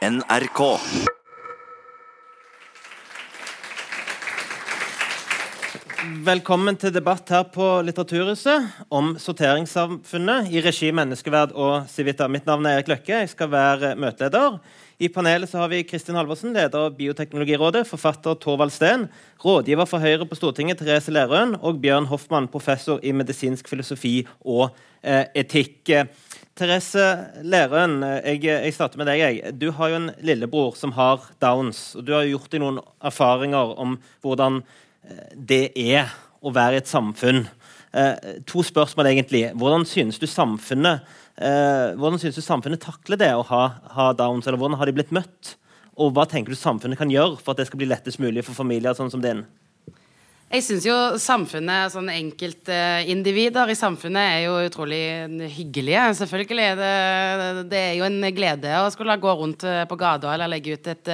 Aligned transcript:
NRK. 0.00 0.80
Velkommen 6.10 6.74
til 6.74 6.90
debatt 6.90 7.28
her 7.30 7.44
på 7.54 7.64
Litteraturhuset 7.86 8.64
om 8.90 9.12
sorteringssamfunnet 9.20 10.48
i 10.50 10.62
regi 10.64 10.88
Menneskeverd 10.96 11.52
og 11.54 11.86
Civita. 11.92 12.26
Mitt 12.26 12.48
navn 12.48 12.66
er 12.66 12.80
Erik 12.80 12.90
Løkke. 12.90 13.20
Jeg 13.20 13.30
skal 13.30 13.50
være 13.52 13.92
møteleder. 14.00 14.56
I 14.98 15.10
panelet 15.12 15.54
har 15.54 15.70
vi 15.70 15.84
Kristin 15.86 16.18
Halvorsen, 16.18 16.50
leder 16.56 16.88
av 16.88 16.96
Bioteknologirådet, 16.98 17.84
forfatter 17.86 18.34
Torvald 18.42 18.74
Steen, 18.74 19.06
rådgiver 19.44 19.86
for 19.86 20.02
Høyre 20.02 20.26
på 20.26 20.40
Stortinget 20.40 20.82
Therese 20.82 21.14
Lerøen 21.14 21.54
og 21.60 21.78
Bjørn 21.84 22.10
Hoffmann, 22.10 22.50
professor 22.50 22.98
i 23.06 23.14
medisinsk 23.14 23.70
filosofi 23.70 24.24
og 24.42 24.66
eh, 25.04 25.28
etikk. 25.44 25.94
Therese 26.58 27.06
Lerøen, 27.46 28.00
jeg, 28.26 28.42
jeg, 28.50 28.74
starter 28.74 28.98
med 28.98 29.12
deg. 29.12 29.22
Jeg. 29.22 29.56
Du 29.62 29.70
har 29.78 29.94
jo 29.94 30.02
en 30.02 30.12
lillebror 30.26 30.74
som 30.76 30.98
har 30.98 31.30
Downs. 31.40 31.94
og 31.94 32.04
Du 32.08 32.16
har 32.18 32.26
gjort 32.26 32.50
deg 32.50 32.64
noen 32.64 32.82
erfaringer 32.98 33.78
om 33.78 34.00
hvordan 34.24 34.64
det 35.34 35.70
er 35.78 36.10
å 36.40 36.52
være 36.54 36.78
i 36.78 36.82
et 36.82 36.90
samfunn. 36.90 37.44
Eh, 37.90 38.42
to 38.46 38.62
spørsmål, 38.62 39.10
egentlig. 39.10 39.48
Hvordan 39.58 39.86
synes 39.88 40.20
du 40.20 40.26
samfunnet 40.30 41.06
eh, 41.36 41.96
hvordan 41.98 42.20
synes 42.22 42.38
du 42.38 42.44
samfunnet 42.44 42.82
takler 42.82 43.18
det 43.18 43.32
å 43.34 43.46
ha, 43.48 43.62
ha, 43.96 44.12
downs? 44.14 44.46
eller 44.46 44.60
Hvordan 44.60 44.78
har 44.78 44.86
de 44.86 44.94
blitt 44.94 45.14
møtt? 45.14 45.56
Og 46.00 46.14
hva 46.14 46.26
tenker 46.28 46.54
du 46.54 46.58
samfunnet 46.58 47.00
kan 47.00 47.10
gjøre 47.10 47.40
for 47.40 47.52
at 47.52 47.60
det 47.60 47.66
skal 47.68 47.82
bli 47.82 47.90
lettest 47.90 48.22
mulig 48.22 48.46
for 48.46 48.56
familier 48.56 48.94
sånn 48.96 49.10
som 49.12 49.22
din? 49.24 49.42
Jeg 50.50 50.64
syns 50.66 50.86
jo 50.86 50.94
samfunnet, 51.22 51.92
sånn 51.92 52.08
enkeltindivider 52.10 53.70
i 53.70 53.76
samfunnet, 53.78 54.32
er 54.32 54.40
jo 54.48 54.56
utrolig 54.66 55.02
hyggelige. 55.54 56.08
Selvfølgelig. 56.18 56.70
Det, 56.80 56.94
det, 57.70 57.82
er 57.92 57.92
jo 58.00 58.06
en 58.08 58.18
glede 58.34 58.80
å 58.80 58.88
skulle 58.90 59.14
gå 59.22 59.34
rundt 59.38 59.62
på 59.62 59.98
gata 60.00 60.32
eller 60.34 60.50
legge 60.50 60.74
ut 60.74 60.90
et 60.90 61.12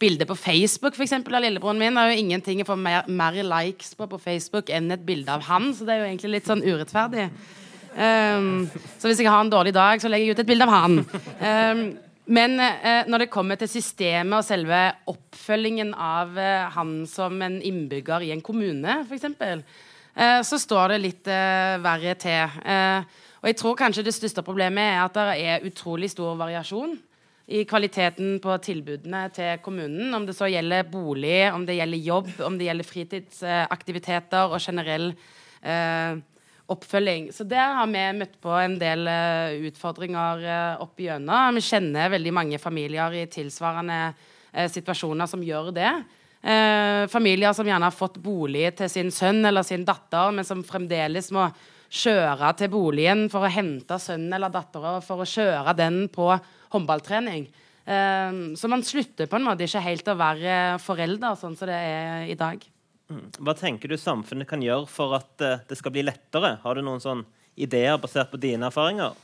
bilde 0.00 0.26
på 0.26 0.36
Facebook 0.38 0.96
for 0.96 1.04
eksempel, 1.04 1.36
av 1.36 1.44
lillebroren 1.44 1.80
min. 1.80 1.96
Det 1.96 2.02
er 2.02 2.14
jo 2.14 2.24
ingenting 2.24 2.62
jeg 2.62 2.68
får 2.68 2.78
mer, 2.80 3.08
mer, 3.08 3.40
likes 3.46 3.94
på 3.98 4.08
på 4.10 4.20
Facebook 4.20 4.70
enn 4.72 4.90
et 4.94 5.04
bilde 5.06 5.32
av 5.32 5.44
han, 5.48 5.70
så 5.76 5.86
det 5.86 5.94
er 5.94 6.02
jo 6.02 6.10
egentlig 6.10 6.34
litt 6.36 6.50
sånn 6.50 6.64
urettferdig. 6.64 7.28
Um, 7.90 8.68
så 9.00 9.10
hvis 9.10 9.18
jeg 9.18 9.28
har 9.28 9.42
en 9.42 9.50
dårlig 9.50 9.74
dag, 9.74 10.00
så 10.00 10.10
legger 10.10 10.30
jeg 10.30 10.38
ut 10.38 10.42
et 10.44 10.50
bilde 10.50 10.66
av 10.68 10.74
han. 10.76 11.00
Um, 11.42 11.84
men 12.30 12.56
uh, 12.62 13.08
når 13.10 13.24
det 13.24 13.32
kommer 13.34 13.58
til 13.58 13.70
systemet 13.70 14.38
og 14.38 14.46
selve 14.46 14.82
oppfølgingen 15.10 15.92
av 15.94 16.36
uh, 16.38 16.68
han 16.76 17.00
som 17.10 17.40
en 17.42 17.58
innbygger 17.58 18.28
i 18.28 18.30
en 18.34 18.44
kommune, 18.44 19.00
f.eks., 19.08 19.26
uh, 19.34 20.40
så 20.46 20.60
står 20.62 20.94
det 20.94 21.02
litt 21.02 21.32
uh, 21.32 21.80
verre 21.82 22.14
til. 22.20 22.60
og 23.40 23.46
jeg 23.48 23.56
tror 23.56 23.76
kanskje 23.78 24.04
det 24.06 24.14
største 24.14 24.44
problemet 24.44 24.84
er 24.84 24.98
at 25.02 25.16
det 25.16 25.46
er 25.48 25.66
utrolig 25.66 26.10
stor 26.12 26.36
variasjon 26.38 26.98
i 27.50 27.64
kvaliteten 27.66 28.38
på 28.42 28.54
tilbudene 28.62 29.24
til 29.34 29.58
kommunen. 29.64 30.12
Om 30.14 30.26
det 30.28 30.36
så 30.38 30.46
gjelder 30.50 30.86
bolig, 30.90 31.50
om 31.50 31.64
det 31.66 31.80
gjelder 31.80 32.04
jobb, 32.06 32.28
om 32.46 32.58
det 32.58 32.68
gjelder 32.68 32.86
fritidsaktiviteter 32.86 34.54
og 34.54 34.62
generell 34.62 35.08
eh, 35.62 36.20
oppfølging. 36.70 37.30
Så 37.34 37.46
der 37.50 37.74
har 37.80 37.90
vi 37.90 38.04
møtt 38.20 38.36
på 38.42 38.54
en 38.54 38.78
del 38.78 39.10
eh, 39.10 39.58
utfordringer 39.70 40.46
eh, 40.46 40.84
opp 40.84 41.02
igjennom. 41.02 41.58
Vi 41.58 41.66
kjenner 41.66 42.14
veldig 42.14 42.34
mange 42.38 42.62
familier 42.62 43.18
i 43.18 43.26
tilsvarende 43.30 43.98
eh, 44.06 44.70
situasjoner 44.70 45.30
som 45.30 45.42
gjør 45.42 45.74
det. 45.74 45.92
Uh, 46.40 47.04
familier 47.12 47.52
som 47.52 47.66
gjerne 47.68 47.84
har 47.84 47.92
fått 47.92 48.14
bolig 48.24 48.70
til 48.78 48.88
sin 48.88 49.10
sønn 49.12 49.44
eller 49.44 49.60
sin 49.60 49.82
datter, 49.84 50.30
men 50.32 50.46
som 50.48 50.62
fremdeles 50.64 51.26
må 51.36 51.42
kjøre 51.90 52.52
til 52.58 52.70
boligen 52.70 53.26
for 53.32 53.44
å 53.44 53.50
hente 53.50 53.98
sønnen 53.98 54.36
eller 54.36 54.52
dattera 54.54 54.98
for 55.02 55.22
å 55.22 55.28
kjøre 55.28 55.74
den 55.78 56.04
på 56.12 56.28
håndballtrening. 56.70 57.48
Um, 57.90 58.54
så 58.54 58.68
man 58.70 58.84
slutter 58.86 59.26
på 59.26 59.38
en 59.38 59.46
måte 59.48 59.66
ikke 59.66 59.82
helt 59.82 60.10
å 60.12 60.18
være 60.18 60.54
forelder, 60.82 61.34
sånn 61.40 61.56
som 61.58 61.70
det 61.70 61.74
er 61.74 62.28
i 62.30 62.36
dag. 62.38 62.62
Mm. 63.10 63.24
Hva 63.42 63.56
tenker 63.58 63.90
du 63.90 63.96
samfunnet 63.98 64.46
kan 64.46 64.62
gjøre 64.62 64.86
for 64.90 65.16
at 65.18 65.42
uh, 65.42 65.56
det 65.66 65.78
skal 65.80 65.94
bli 65.96 66.04
lettere? 66.06 66.54
Har 66.62 66.78
du 66.78 66.84
noen 66.86 67.02
sånn 67.02 67.24
ideer 67.58 67.98
basert 67.98 68.30
på 68.30 68.38
dine 68.38 68.68
erfaringer? 68.70 69.16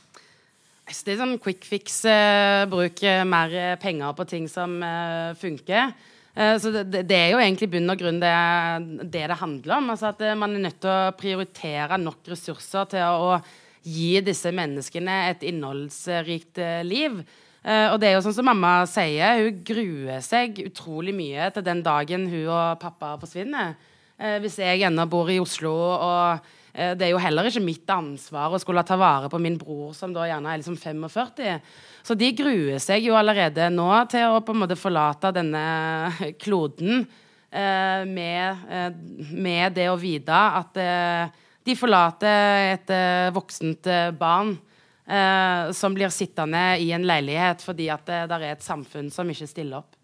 Det 0.87 1.13
er 1.13 1.21
sånn 1.21 1.37
quick 1.39 1.63
fix. 1.67 2.01
Uh, 2.03 2.67
bruk 2.67 2.99
mer 3.29 3.79
penger 3.79 4.11
på 4.17 4.27
ting 4.27 4.51
som 4.51 4.75
funker. 5.39 5.95
Så 6.37 6.69
det, 6.69 6.99
det, 7.09 7.17
er 7.17 7.31
jo 7.31 7.39
egentlig 7.41 7.65
bunn 7.73 7.89
og 7.89 7.97
grunn 7.97 8.19
det, 8.21 8.31
det 9.09 9.23
det 9.31 9.37
handler 9.39 9.79
om. 9.79 9.87
Altså 9.89 10.11
at 10.11 10.19
Man 10.37 10.51
er 10.53 10.67
nødt 10.67 10.77
til 10.83 10.91
å 10.91 11.15
prioritere 11.17 11.97
nok 11.97 12.29
ressurser 12.29 12.91
til 12.91 13.01
å 13.25 13.31
gi 13.81 14.19
disse 14.21 14.51
menneskene 14.53 15.15
et 15.31 15.45
innholdsrikt 15.49 16.61
eh, 16.61 16.83
liv. 16.85 17.17
Og 17.67 17.97
det 17.99 18.07
er 18.07 18.13
jo 18.13 18.21
sånn 18.23 18.35
som 18.37 18.45
mamma 18.47 18.85
sier, 18.87 19.41
hun 19.41 19.57
gruer 19.65 20.21
seg 20.23 20.61
utrolig 20.61 21.11
mye 21.17 21.49
til 21.51 21.65
den 21.65 21.81
dagen 21.83 22.29
hun 22.29 22.45
og 22.45 22.77
pappa 22.79 23.15
forsvinner. 23.19 23.73
Hvis 24.39 24.55
jeg 24.61 24.85
ennå 24.87 25.03
bor 25.11 25.27
i 25.27 25.39
Oslo, 25.41 25.73
og 25.75 26.47
det 26.77 27.07
er 27.07 27.09
jo 27.09 27.21
heller 27.21 27.47
ikke 27.49 27.63
mitt 27.65 27.89
ansvar 27.89 28.53
å 28.53 28.59
skulle 28.61 28.83
ta 28.85 28.93
vare 28.99 29.31
på 29.33 29.39
min 29.41 29.55
bror, 29.57 29.95
som 29.97 30.11
da 30.13 30.27
gjerne 30.29 30.51
er 30.53 30.59
liksom 30.61 30.75
45. 30.77 31.55
Så 32.05 32.13
de 32.13 32.29
gruer 32.37 32.77
seg 32.83 33.07
jo 33.07 33.15
allerede 33.17 33.71
nå 33.73 33.87
til 34.11 34.29
å 34.29 34.43
på 34.45 34.53
en 34.53 34.61
måte 34.61 34.77
forlate 34.77 35.31
denne 35.33 35.63
kloden 36.43 37.07
med, 37.49 38.69
med, 39.31 39.73
det 39.73 39.87
å 39.89 39.97
vite 39.97 40.37
at 40.61 40.77
de 41.67 41.75
forlater 41.75 42.73
et 42.75 42.93
uh, 42.93 43.33
voksent 43.35 43.89
uh, 43.89 44.11
barn 44.15 44.53
som 45.71 45.93
blir 45.95 46.11
sittende 46.11 46.75
i 46.83 46.89
en 46.91 47.05
leilighet 47.07 47.61
fordi 47.63 47.85
at 47.87 48.03
det 48.03 48.27
er 48.27 48.49
et 48.49 48.65
samfunn 48.65 49.07
som 49.07 49.29
ikke 49.31 49.47
stiller 49.47 49.79
opp. 49.79 49.96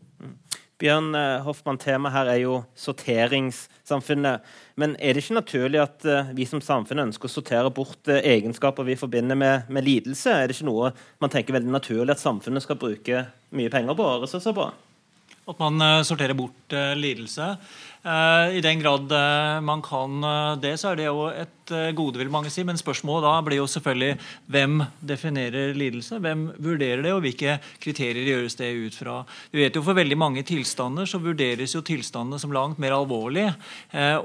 Bjørn 0.84 1.16
Hoffmann, 1.46 1.78
temaet 1.80 2.12
her 2.12 2.28
er 2.34 2.40
jo 2.42 2.58
sorteringssamfunnet. 2.76 4.44
Men 4.76 4.98
er 5.00 5.16
det 5.16 5.24
ikke 5.24 5.38
naturlig 5.38 5.80
at 5.80 6.04
vi 6.36 6.44
som 6.50 6.60
samfunn 6.60 7.06
ønsker 7.06 7.30
å 7.30 7.32
sortere 7.32 7.72
bort 7.72 8.12
egenskaper 8.12 8.84
vi 8.84 8.98
forbinder 9.00 9.40
med, 9.40 9.70
med 9.72 9.88
lidelse? 9.88 10.34
Er 10.34 10.52
det 10.52 10.58
ikke 10.58 10.68
noe 10.68 10.92
man 11.24 11.32
tenker 11.32 11.56
veldig 11.56 11.72
naturlig 11.72 12.12
at 12.18 12.24
samfunnet 12.24 12.66
skal 12.66 12.82
bruke 12.82 13.24
mye 13.56 13.72
penger 13.72 13.96
på 13.96 14.10
og 14.10 14.26
ressurser 14.26 14.58
på? 14.58 14.68
At 15.48 15.60
man 15.64 15.80
sorterer 16.04 16.36
bort 16.36 16.76
lidelse. 17.00 17.48
I 18.04 18.60
den 18.64 18.84
grad 18.84 19.08
man 19.64 19.80
kan 19.88 20.20
det, 20.60 20.76
så 20.84 20.92
er 20.92 21.00
det 21.00 21.08
jo 21.08 21.30
et 21.32 21.63
gode, 21.96 22.20
vil 22.20 22.32
mange 22.34 22.52
si. 22.54 22.66
Men 22.68 22.80
spørsmålet 22.80 23.28
da 23.28 23.34
blir 23.46 23.62
jo 23.62 23.68
selvfølgelig 23.70 24.18
hvem 24.52 24.84
definerer 25.00 25.78
lidelse? 25.78 26.20
Hvem 26.24 26.46
vurderer 26.58 27.04
det, 27.06 27.14
og 27.16 27.24
hvilke 27.26 27.58
kriterier 27.84 28.28
gjøres 28.34 28.58
det 28.60 28.72
ut 28.74 28.98
fra? 28.98 29.20
Vi 29.54 29.62
vet 29.64 29.76
jo 29.76 29.84
For 29.84 29.98
veldig 29.98 30.18
mange 30.18 30.44
tilstander 30.48 31.08
så 31.10 31.22
vurderes 31.22 31.76
jo 31.76 31.84
tilstandene 31.86 32.40
som 32.42 32.54
langt 32.56 32.80
mer 32.82 32.96
alvorlige 32.96 33.54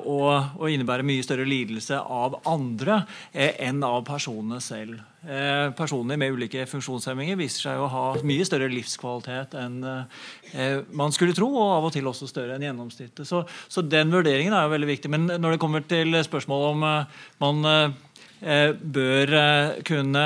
og, 0.05 0.59
og 0.59 0.71
innebærer 0.71 1.07
mye 1.07 1.25
større 1.27 1.47
lidelse 1.49 1.99
av 1.99 2.39
andre 2.49 3.03
enn 3.35 3.83
av 3.87 4.05
personene 4.09 4.63
selv. 4.65 5.03
Eh, 5.19 5.71
personer 5.75 6.17
med 6.17 6.31
ulike 6.31 6.63
funksjonshemminger 6.71 7.37
viser 7.41 7.65
seg 7.67 7.81
å 7.83 7.89
ha 7.91 8.03
mye 8.23 8.45
større 8.47 8.69
livskvalitet 8.71 9.57
enn 9.59 9.81
eh, 9.83 10.77
man 10.95 11.11
skulle 11.13 11.35
tro, 11.35 11.49
og 11.51 11.73
av 11.75 11.89
og 11.89 11.93
til 11.93 12.07
også 12.07 12.29
større 12.31 12.55
enn 12.55 12.63
gjennomsnittet. 12.63 13.27
Så, 13.27 13.43
så, 13.67 13.83
den 13.83 14.15
vurderingen 14.15 14.55
er 14.55 14.69
jo 14.69 14.73
veldig 14.77 14.91
viktig. 14.93 15.11
Men 15.11 15.27
når 15.43 15.57
det 15.57 15.61
kommer 15.65 15.83
til 15.91 16.15
spørsmålet 16.23 16.71
om 16.71 16.87
eh, 16.87 17.19
man 17.41 17.97
bør 18.39 19.31
kunne 19.83 20.25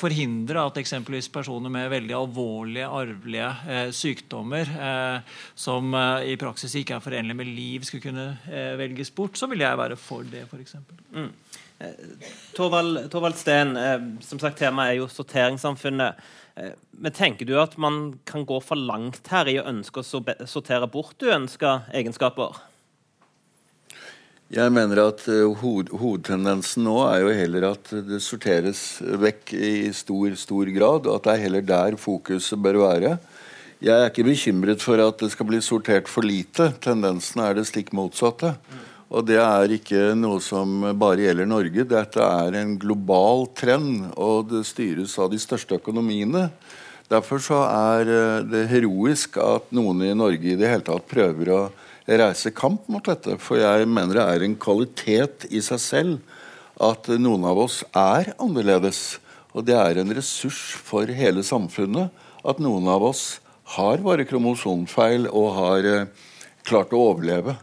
forhindre 0.00 0.62
at 0.64 0.78
eksempelvis 0.80 1.26
personer 1.28 1.68
med 1.72 1.90
veldig 1.92 2.14
alvorlige 2.16 2.86
arvelige 2.88 3.50
sykdommer 3.92 4.70
som 5.52 5.92
i 6.24 6.38
praksis 6.40 6.78
ikke 6.80 6.96
er 6.96 7.04
forenlige 7.04 7.36
med 7.36 7.50
liv, 7.52 7.84
skulle 7.84 8.06
kunne 8.06 8.78
velges 8.80 9.12
bort, 9.12 9.36
så 9.36 9.50
vil 9.52 9.60
jeg 9.60 9.76
være 9.76 10.00
for 10.00 10.24
det, 10.32 10.46
f.eks. 10.48 10.78
Mm. 11.12 11.28
Torvald, 12.52 13.10
Torvald 13.10 13.36
Steen, 13.40 13.76
eh, 13.76 14.00
som 14.20 14.40
sagt 14.40 14.58
temaet 14.60 14.94
er 14.94 14.98
jo 15.00 15.08
sorteringssamfunnet. 15.08 16.18
Eh, 16.60 16.74
men 17.00 17.14
tenker 17.16 17.48
du 17.48 17.54
at 17.60 17.76
man 17.80 18.18
kan 18.28 18.44
gå 18.44 18.58
for 18.64 18.76
langt 18.76 19.30
her 19.32 19.48
i 19.48 19.56
å 19.60 19.68
ønske 19.70 20.02
å 20.02 20.24
sortere 20.48 20.90
bort 20.92 21.24
uønska 21.24 21.80
egenskaper? 21.96 22.60
Jeg 24.50 24.72
mener 24.74 24.98
at 25.04 25.20
uh, 25.30 25.52
hoved, 25.60 25.92
hovedtendensen 25.94 26.82
nå 26.82 26.96
er 27.06 27.20
jo 27.22 27.34
heller 27.38 27.68
at 27.68 27.92
det 28.02 28.18
sorteres 28.18 28.80
vekk 28.98 29.52
i 29.54 29.74
stor, 29.94 30.32
stor 30.34 30.70
grad, 30.74 31.06
og 31.06 31.20
at 31.20 31.26
det 31.28 31.34
er 31.36 31.44
heller 31.44 31.62
der 31.68 31.94
fokuset 31.94 32.58
bør 32.58 32.80
være. 32.82 33.12
Jeg 33.78 33.94
er 33.94 34.10
ikke 34.10 34.26
bekymret 34.26 34.82
for 34.82 34.98
at 34.98 35.22
det 35.22 35.30
skal 35.30 35.46
bli 35.46 35.60
sortert 35.62 36.10
for 36.10 36.26
lite. 36.26 36.66
Tendensen 36.82 37.44
er 37.44 37.54
det 37.54 37.68
stikk 37.70 37.92
motsatte. 37.94 38.56
Og 39.10 39.28
det 39.28 39.38
er 39.38 39.70
ikke 39.74 40.16
noe 40.18 40.42
som 40.42 40.82
bare 40.98 41.28
gjelder 41.28 41.46
Norge. 41.46 41.86
Dette 41.86 42.26
er 42.26 42.58
en 42.58 42.74
global 42.82 43.46
trend, 43.54 44.10
og 44.18 44.50
det 44.50 44.64
styres 44.66 45.14
av 45.22 45.30
de 45.30 45.38
største 45.38 45.78
økonomiene. 45.78 46.48
Derfor 47.10 47.38
så 47.42 47.62
er 47.68 48.10
eh, 48.10 48.42
det 48.50 48.66
heroisk 48.70 49.38
at 49.42 49.70
noen 49.74 50.02
i 50.06 50.12
Norge 50.14 50.52
i 50.52 50.58
det 50.58 50.74
hele 50.74 50.86
tatt 50.86 51.06
prøver 51.10 51.54
å 51.54 51.62
reise 52.18 52.50
kamp 52.54 52.88
mot 52.90 53.04
dette. 53.06 53.36
For 53.38 53.60
jeg 53.60 53.88
mener 53.88 54.18
det 54.18 54.26
er 54.26 54.44
en 54.46 54.56
kvalitet 54.58 55.46
i 55.50 55.62
seg 55.64 55.82
selv 55.82 56.38
at 56.80 57.10
noen 57.20 57.44
av 57.46 57.60
oss 57.60 57.82
er 57.92 58.32
annerledes. 58.40 59.20
Og 59.54 59.66
det 59.66 59.76
er 59.76 60.00
en 60.00 60.14
ressurs 60.16 60.60
for 60.78 61.10
hele 61.10 61.44
samfunnet 61.46 62.10
at 62.46 62.60
noen 62.62 62.88
av 62.88 63.04
oss 63.10 63.40
har 63.76 64.02
bare 64.02 64.26
kromosomfeil 64.26 65.28
og 65.28 65.48
har 65.58 65.86
eh, 65.86 66.08
klart 66.66 66.94
å 66.94 67.04
overleve. 67.12 67.56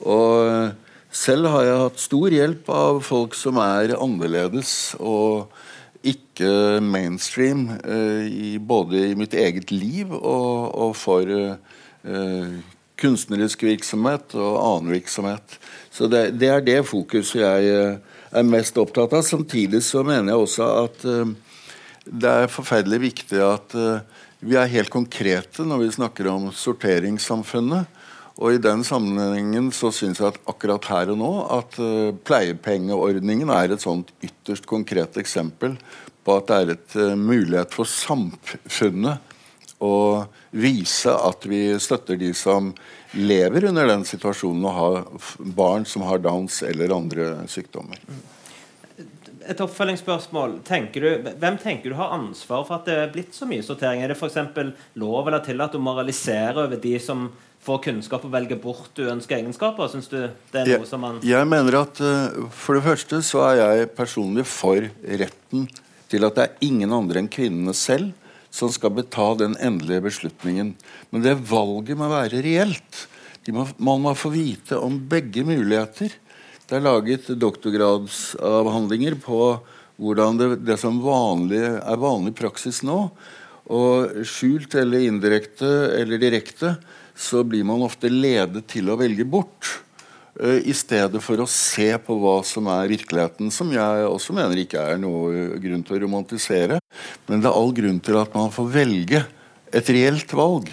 Og 0.00 0.74
selv 1.10 1.50
har 1.50 1.66
jeg 1.66 1.82
hatt 1.84 2.02
stor 2.02 2.34
hjelp 2.34 2.70
av 2.70 3.00
folk 3.02 3.34
som 3.38 3.58
er 3.62 3.96
annerledes 3.96 4.94
og 5.00 5.50
ikke 6.06 6.80
mainstream, 6.80 7.66
eh, 7.84 8.58
både 8.60 9.10
i 9.10 9.16
mitt 9.18 9.34
eget 9.36 9.72
liv 9.74 10.12
og 10.14 10.94
for 10.96 11.28
eh, 11.28 12.60
kunstnerisk 13.00 13.64
virksomhet 13.66 14.34
og 14.38 14.56
annen 14.60 14.94
virksomhet. 14.94 15.56
Så 15.92 16.08
det, 16.10 16.36
det, 16.40 16.50
er 16.52 16.64
det 16.64 16.80
fokuset 16.88 17.42
jeg 17.42 17.70
eh, 17.74 18.18
er 18.30 18.48
mest 18.48 18.78
opptatt 18.80 19.14
av. 19.16 19.24
Samtidig 19.26 19.82
så 19.86 20.04
mener 20.06 20.32
jeg 20.32 20.44
også 20.44 20.68
at 20.84 21.06
uh, 21.08 21.32
det 22.06 22.34
er 22.44 22.52
forferdelig 22.52 23.00
viktig 23.02 23.40
at 23.44 23.74
uh, 23.76 24.26
vi 24.40 24.56
er 24.56 24.70
helt 24.72 24.92
konkrete 24.92 25.66
når 25.66 25.82
vi 25.82 25.96
snakker 25.98 26.30
om 26.32 26.50
sorteringssamfunnet. 26.54 27.96
Og 28.40 28.56
I 28.56 28.62
den 28.62 28.84
sammenhengen 28.86 29.68
så 29.74 29.90
syns 29.92 30.22
jeg 30.22 30.30
at 30.30 30.38
akkurat 30.48 30.86
her 30.88 31.10
og 31.12 31.18
nå 31.20 31.32
at 31.58 31.74
pleiepengeordningen 32.24 33.50
er 33.52 33.74
et 33.74 33.82
sånt 33.84 34.14
ytterst 34.24 34.64
konkret 34.70 35.18
eksempel 35.20 35.74
på 36.24 36.38
at 36.38 36.48
det 36.48 36.56
er 36.56 36.72
et 36.72 36.96
mulighet 37.20 37.74
for 37.76 37.90
samfunnet 37.90 39.20
å 39.76 39.92
vise 40.50 41.12
at 41.14 41.46
vi 41.46 41.78
støtter 41.78 42.18
de 42.18 42.32
som 42.34 42.72
lever 43.14 43.68
under 43.70 43.86
den 43.90 44.04
situasjonen 44.06 44.66
og 44.66 44.76
har 44.76 45.26
barn 45.56 45.86
som 45.86 46.04
har 46.06 46.22
Downs 46.22 46.60
eller 46.66 46.94
andre 46.94 47.32
sykdommer. 47.50 47.98
Et 49.50 49.60
oppfølgingsspørsmål. 49.62 50.58
Tenker 50.66 51.04
du, 51.06 51.30
hvem 51.40 51.56
tenker 51.58 51.90
du 51.90 51.98
har 51.98 52.14
ansvar 52.14 52.64
for 52.66 52.78
at 52.78 52.86
det 52.86 52.98
er 52.98 53.14
blitt 53.14 53.34
så 53.34 53.48
mye 53.50 53.64
sortering? 53.66 54.02
Er 54.02 54.12
det 54.12 54.18
f.eks. 54.18 54.36
lov 55.00 55.26
eller 55.26 55.42
tillatt 55.46 55.74
å 55.78 55.82
moralisere 55.82 56.66
over 56.66 56.78
de 56.82 56.96
som 57.02 57.30
får 57.60 57.82
kunnskap 57.88 58.24
og 58.24 58.32
velger 58.32 58.60
bort 58.60 58.98
uønskede 59.00 59.42
egenskaper? 59.42 59.90
Synes 59.92 60.10
du 60.12 60.18
det 60.52 60.62
er 60.62 60.72
noe 60.76 60.88
som 60.88 61.02
man 61.02 61.22
Jeg 61.26 61.48
mener 61.48 61.80
at 61.82 62.02
uh, 62.02 62.46
For 62.54 62.78
det 62.78 62.86
første 62.86 63.22
så 63.26 63.42
er 63.50 63.60
jeg 63.60 63.90
personlig 63.96 64.46
for 64.48 64.86
retten 65.04 65.66
til 66.10 66.26
at 66.26 66.36
det 66.36 66.46
er 66.46 66.66
ingen 66.66 66.92
andre 66.94 67.22
enn 67.22 67.30
kvinnene 67.30 67.74
selv 67.76 68.14
som 68.50 68.72
skal 68.72 69.02
ta 69.10 69.32
den 69.38 69.56
endelige 69.62 70.04
beslutningen. 70.08 70.74
Men 71.10 71.24
det 71.24 71.38
valget 71.50 71.98
må 71.98 72.10
være 72.10 72.42
reelt. 72.44 73.06
Må, 73.50 73.66
man 73.78 74.02
må 74.04 74.14
få 74.14 74.32
vite 74.34 74.78
om 74.78 74.98
begge 75.10 75.44
muligheter. 75.46 76.12
Det 76.68 76.78
er 76.78 76.84
laget 76.86 77.30
doktorgradsavhandlinger 77.40 79.16
på 79.22 79.42
hvordan 80.00 80.38
det, 80.38 80.48
det 80.64 80.78
som 80.80 81.00
vanlig, 81.02 81.60
er 81.60 82.00
vanlig 82.00 82.34
praksis 82.38 82.82
nå. 82.86 83.08
Og 83.70 84.24
skjult 84.26 84.74
eller 84.78 85.06
indirekte 85.06 85.70
eller 85.98 86.20
direkte 86.20 86.74
så 87.20 87.42
blir 87.44 87.66
man 87.68 87.84
ofte 87.84 88.10
ledet 88.10 88.64
til 88.70 88.90
å 88.90 88.98
velge 88.98 89.26
bort. 89.28 89.80
Uh, 90.40 90.58
I 90.64 90.74
stedet 90.76 91.20
for 91.20 91.42
å 91.42 91.48
se 91.50 91.90
på 92.00 92.16
hva 92.20 92.38
som 92.46 92.68
er 92.72 92.90
virkeligheten, 92.94 93.50
som 93.52 93.68
jeg 93.74 94.06
også 94.08 94.36
mener 94.36 94.62
ikke 94.62 94.80
er 94.92 95.00
noe 95.00 95.58
grunn 95.60 95.82
til 95.84 95.98
å 95.98 96.02
romantisere. 96.06 96.80
Men 97.28 97.42
det 97.42 97.50
er 97.50 97.58
all 97.58 97.74
grunn 97.76 98.00
til 98.04 98.20
at 98.20 98.32
man 98.36 98.52
får 98.54 98.70
velge 98.72 99.24
et 99.76 99.92
reelt 99.92 100.32
valg. 100.32 100.70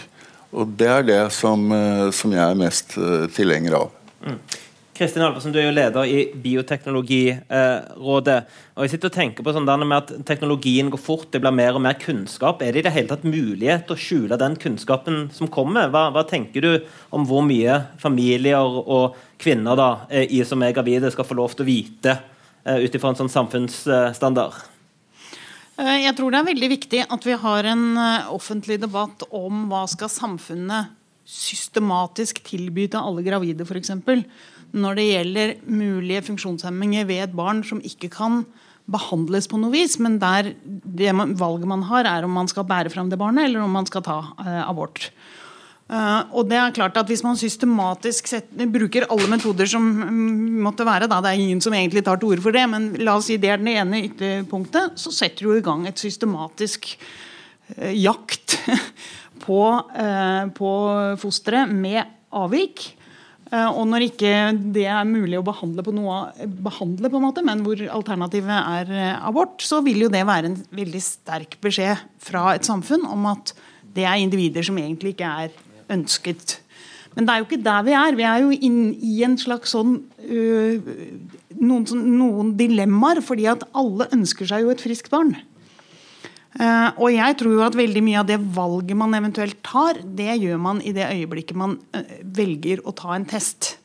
Og 0.56 0.72
det 0.80 0.88
er 0.88 1.04
det 1.08 1.20
som, 1.36 1.68
uh, 1.74 2.08
som 2.16 2.32
jeg 2.32 2.44
er 2.44 2.62
mest 2.64 2.96
uh, 2.96 3.28
tilhenger 3.36 3.82
av. 3.82 3.92
Mm. 4.24 4.40
Kristin 4.98 5.22
Alversen, 5.22 5.52
du 5.54 5.60
er 5.62 5.68
jo 5.68 5.74
leder 5.76 6.10
i 6.10 6.22
Bioteknologirådet. 6.42 8.38
og 8.74 8.82
jeg 8.82 8.90
sitter 8.90 9.12
og 9.12 9.14
tenker 9.14 9.46
på 9.46 9.54
sånn 9.54 9.68
med 9.84 9.98
at 9.98 10.26
Teknologien 10.26 10.90
går 10.90 11.02
fort, 11.02 11.28
det 11.32 11.42
blir 11.44 11.54
mer 11.54 11.78
og 11.78 11.84
mer 11.86 12.00
kunnskap. 12.02 12.64
Er 12.66 12.74
det 12.74 12.80
i 12.82 12.86
det 12.88 12.94
hele 12.96 13.12
tatt 13.12 13.28
mulighet 13.28 13.92
å 13.94 13.98
skjule 13.98 14.40
den 14.42 14.56
kunnskapen 14.58 15.30
som 15.32 15.52
kommer? 15.54 15.92
Hva, 15.94 16.08
hva 16.16 16.26
tenker 16.26 16.66
du 16.66 16.72
om 17.14 17.28
hvor 17.30 17.46
mye 17.46 17.78
familier 18.02 18.58
og 18.58 19.20
kvinner 19.38 19.78
da, 19.78 19.92
eh, 20.10 20.26
i 20.34 20.42
som 20.44 20.64
er 20.66 20.74
gravide, 20.74 21.14
skal 21.14 21.30
få 21.30 21.38
lov 21.38 21.54
til 21.54 21.68
å 21.68 21.70
vite 21.70 22.18
uh, 22.66 22.82
ut 22.82 22.90
ifra 22.98 23.14
en 23.14 23.22
sånn 23.22 23.30
samfunnsstandard? 23.30 24.58
Eh, 25.78 25.96
jeg 26.08 26.18
tror 26.18 26.34
det 26.34 26.42
er 26.42 26.52
veldig 26.52 26.74
viktig 26.74 27.06
at 27.06 27.30
vi 27.30 27.38
har 27.38 27.70
en 27.70 27.88
offentlig 28.34 28.82
debatt 28.82 29.30
om 29.30 29.68
hva 29.70 29.86
skal 29.86 30.10
samfunnet 30.10 30.96
systematisk 31.28 32.40
tilby 32.48 32.88
til 32.90 33.04
alle 33.04 33.22
gravide, 33.22 33.68
f.eks 33.68 33.92
når 34.76 35.00
det 35.00 35.08
gjelder 35.08 35.54
mulige 35.70 36.24
funksjonshemminger 36.28 37.08
ved 37.08 37.24
et 37.24 37.36
barn 37.38 37.64
som 37.68 37.82
ikke 37.86 38.10
kan 38.14 38.44
behandles 38.88 39.50
på 39.52 39.60
noe 39.60 39.74
vis, 39.74 39.98
men 40.00 40.16
der 40.22 40.54
det 40.64 41.12
valget 41.40 41.68
man 41.68 41.84
har, 41.90 42.08
er 42.08 42.28
om 42.28 42.32
man 42.36 42.48
skal 42.48 42.68
bære 42.68 42.92
fram 42.94 43.10
det 43.12 43.20
barnet, 43.20 43.50
eller 43.50 43.66
om 43.66 43.74
man 43.76 43.88
skal 43.90 44.06
ta 44.06 44.22
eh, 44.44 44.64
abort. 44.64 45.10
Uh, 45.88 46.20
og 46.36 46.50
det 46.52 46.58
er 46.60 46.74
klart 46.76 46.98
at 47.00 47.08
Hvis 47.08 47.22
man 47.24 47.38
systematisk 47.40 48.28
set, 48.28 48.50
bruker 48.52 49.06
alle 49.08 49.30
metoder 49.32 49.70
som 49.72 49.86
um, 50.04 50.58
måtte 50.66 50.84
være, 50.84 51.08
da, 51.08 51.22
det 51.24 51.32
er 51.32 51.40
ingen 51.40 51.62
som 51.64 51.72
egentlig 51.72 52.04
tar 52.04 52.20
til 52.20 52.34
orde 52.34 52.44
for 52.44 52.52
det, 52.52 52.66
men 52.68 52.90
la 53.00 53.14
oss 53.16 53.30
si 53.32 53.38
det 53.40 53.54
er 53.54 53.62
den 53.62 53.72
ene 53.72 54.02
ytterpunktet, 54.10 55.00
så 55.00 55.14
setter 55.16 55.48
du 55.48 55.56
i 55.56 55.64
gang 55.64 55.88
et 55.88 56.04
systematisk 56.04 56.90
uh, 57.78 57.94
jakt 57.96 58.58
på, 59.46 59.62
på 60.60 60.74
fosteret 61.24 61.72
med 61.72 62.04
avvik. 62.36 62.90
Eh, 63.48 63.70
og 63.70 63.86
når 63.88 64.10
ikke 64.10 64.34
det 64.76 64.86
er 64.92 65.08
mulig 65.08 65.40
å 65.40 65.46
behandle 65.46 65.86
på 65.86 65.94
noe 65.96 66.20
behandle 66.66 67.12
på 67.12 67.20
en 67.20 67.26
måte, 67.30 67.44
men 67.46 67.64
hvor 67.64 67.80
alternativet 68.00 68.58
er 68.58 68.92
eh, 68.92 69.26
abort, 69.28 69.62
så 69.64 69.80
vil 69.86 70.04
jo 70.04 70.12
det 70.12 70.26
være 70.28 70.52
en 70.52 70.60
veldig 70.76 71.04
sterk 71.04 71.60
beskjed 71.64 72.04
fra 72.24 72.50
et 72.58 72.68
samfunn 72.68 73.08
om 73.08 73.30
at 73.32 73.56
det 73.96 74.06
er 74.06 74.20
individer 74.22 74.66
som 74.68 74.78
egentlig 74.82 75.16
ikke 75.16 75.32
er 75.46 75.56
ønsket. 75.94 76.60
Men 77.16 77.26
det 77.26 77.34
er 77.34 77.42
jo 77.42 77.48
ikke 77.48 77.64
der 77.66 77.86
vi 77.88 77.94
er. 77.98 78.18
Vi 78.20 78.26
er 78.30 78.44
jo 78.44 78.58
inn 78.68 78.82
i 79.02 79.14
en 79.26 79.38
slags 79.42 79.72
sånn 79.74 79.96
øh, 80.28 80.92
noen, 81.58 81.88
noen 82.20 82.52
dilemmaer, 82.60 83.24
fordi 83.26 83.48
at 83.50 83.64
alle 83.78 84.10
ønsker 84.14 84.50
seg 84.50 84.66
jo 84.66 84.74
et 84.74 84.84
friskt 84.84 85.10
barn. 85.14 85.34
Uh, 86.56 86.90
og 86.96 87.12
jeg 87.12 87.36
tror 87.38 87.54
jo 87.54 87.66
at 87.66 87.76
veldig 87.78 88.02
mye 88.06 88.22
av 88.22 88.30
det 88.30 88.38
valget 88.56 88.98
man 88.98 89.14
eventuelt 89.18 89.60
tar, 89.68 90.00
det 90.02 90.40
gjør 90.40 90.62
man 90.64 90.80
i 90.82 90.94
det 90.96 91.06
øyeblikket 91.06 91.60
man 91.60 91.76
uh, 91.94 92.14
velger 92.24 92.82
å 92.88 92.96
ta 92.98 93.14
en 93.14 93.28
test. 93.30 93.76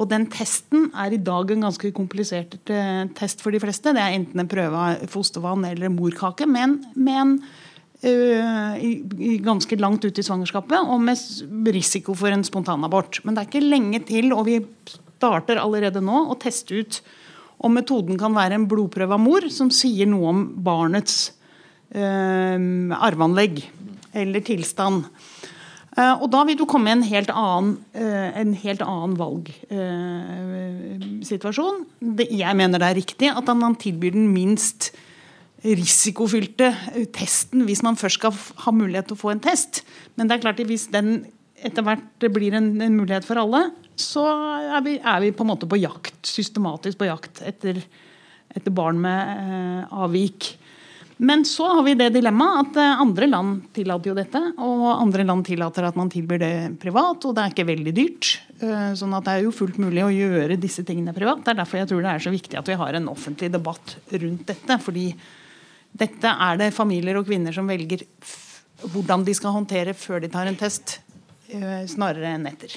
Og 0.00 0.08
den 0.10 0.24
testen 0.32 0.88
er 0.96 1.12
i 1.12 1.20
dag 1.20 1.52
en 1.52 1.66
ganske 1.68 1.92
komplisert 1.94 2.56
uh, 2.72 3.04
test 3.18 3.44
for 3.44 3.54
de 3.54 3.60
fleste. 3.62 3.92
Det 3.94 4.02
er 4.02 4.16
enten 4.16 4.42
en 4.42 4.50
prøve 4.50 4.84
av 4.86 5.04
fostervann 5.12 5.68
eller 5.68 5.92
morkake, 5.92 6.48
men, 6.50 6.80
men 6.96 7.40
i 8.00 9.34
ganske 9.44 9.76
langt 9.76 10.06
ute 10.06 10.22
i 10.22 10.24
svangerskapet 10.24 10.88
og 10.88 11.02
med 11.04 11.68
risiko 11.68 12.14
for 12.16 12.32
en 12.32 12.46
spontanabort. 12.48 13.18
Men 13.26 13.36
det 13.36 13.42
er 13.42 13.50
ikke 13.50 13.60
lenge 13.60 14.00
til, 14.08 14.30
og 14.32 14.46
vi 14.46 14.54
starter 15.20 15.60
allerede 15.60 16.00
nå 16.00 16.22
å 16.32 16.38
teste 16.40 16.80
ut 16.80 17.02
om 17.60 17.76
metoden 17.76 18.16
kan 18.16 18.32
være 18.32 18.56
en 18.56 18.64
blodprøve 18.70 19.18
av 19.18 19.20
mor 19.20 19.44
som 19.52 19.68
sier 19.68 20.08
noe 20.08 20.32
om 20.32 20.40
barnets 20.64 21.26
arveanlegg 21.90 23.64
eller 24.14 24.44
tilstand. 24.46 25.08
Uh, 25.98 26.22
og 26.22 26.28
da 26.30 26.44
vil 26.46 26.54
du 26.58 26.66
komme 26.70 26.86
i 26.86 26.92
en 26.94 27.02
helt 27.02 27.30
annen, 27.34 27.72
uh, 27.98 28.30
en 28.38 28.54
helt 28.62 28.82
annen 28.84 29.16
valgsituasjon. 29.18 31.80
Jeg 32.30 32.56
mener 32.58 32.78
det 32.78 32.88
er 32.88 33.00
riktig 33.00 33.28
at 33.32 33.56
man 33.58 33.74
tilbyr 33.80 34.12
den 34.14 34.28
minst 34.34 34.90
risikofylte 35.60 36.76
testen 37.12 37.66
hvis 37.66 37.82
man 37.84 37.96
først 38.00 38.18
skal 38.20 38.32
ha 38.64 38.70
mulighet 38.72 39.06
til 39.10 39.16
å 39.18 39.22
få 39.24 39.28
en 39.34 39.44
test. 39.44 39.72
Men 40.14 40.26
det 40.28 40.34
er 40.36 40.44
klart 40.46 40.60
at 40.62 40.70
hvis 40.70 40.86
den 40.94 41.08
etter 41.60 41.82
hvert 41.84 42.20
blir 42.32 42.52
en, 42.56 42.68
en 42.80 42.96
mulighet 42.96 43.24
for 43.26 43.36
alle, 43.42 43.62
så 43.98 44.24
er 44.78 44.82
vi, 44.86 44.92
er 44.96 45.18
vi, 45.26 45.36
på 45.36 45.42
en 45.44 45.50
måte 45.50 45.68
på 45.68 45.82
jakt, 45.82 46.20
systematisk 46.24 46.96
på 47.02 47.10
jakt 47.10 47.34
etter, 47.44 47.76
etter 48.54 48.72
barn 48.72 48.96
med 49.02 49.18
avvik. 49.92 50.59
Men 51.22 51.44
så 51.44 51.66
har 51.68 51.82
vi 51.84 51.92
det 52.00 52.08
dilemmaet 52.14 52.70
at 52.70 52.78
eh, 52.80 53.00
andre 53.02 53.26
land 53.28 53.56
tillater 53.76 54.08
jo 54.08 54.16
dette. 54.16 54.40
Og 54.64 54.86
andre 54.88 55.26
land 55.28 55.44
tillater 55.44 55.84
at 55.84 55.98
man 55.98 56.08
tilbyr 56.12 56.40
det 56.40 56.54
privat, 56.80 57.26
og 57.28 57.34
det 57.36 57.42
er 57.42 57.52
ikke 57.52 57.66
veldig 57.68 57.92
dyrt. 57.96 58.30
Eh, 58.56 58.86
sånn 58.96 59.12
at 59.18 59.26
det 59.26 59.34
er 59.34 59.44
jo 59.44 59.52
fullt 59.52 59.76
mulig 59.82 60.06
å 60.06 60.14
gjøre 60.14 60.56
disse 60.60 60.84
tingene 60.88 61.12
privat. 61.16 61.42
Det 61.44 61.52
er 61.52 61.60
derfor 61.60 61.82
jeg 61.82 61.90
tror 61.90 62.00
det 62.06 62.14
er 62.14 62.24
så 62.24 62.32
viktig 62.32 62.60
at 62.62 62.72
vi 62.72 62.78
har 62.80 62.96
en 62.96 63.10
offentlig 63.12 63.50
debatt 63.52 63.98
rundt 64.14 64.46
dette. 64.48 64.78
Fordi 64.80 65.06
dette 66.00 66.32
er 66.48 66.62
det 66.62 66.72
familier 66.72 67.20
og 67.20 67.28
kvinner 67.28 67.52
som 67.52 67.68
velger 67.68 68.06
hvordan 68.88 69.26
de 69.26 69.36
skal 69.36 69.58
håndtere 69.58 69.92
før 69.92 70.24
de 70.24 70.32
tar 70.32 70.48
en 70.48 70.56
test. 70.56 71.02
Eh, 71.50 71.86
snarere 71.90 72.28
enn 72.30 72.44
etter. 72.46 72.76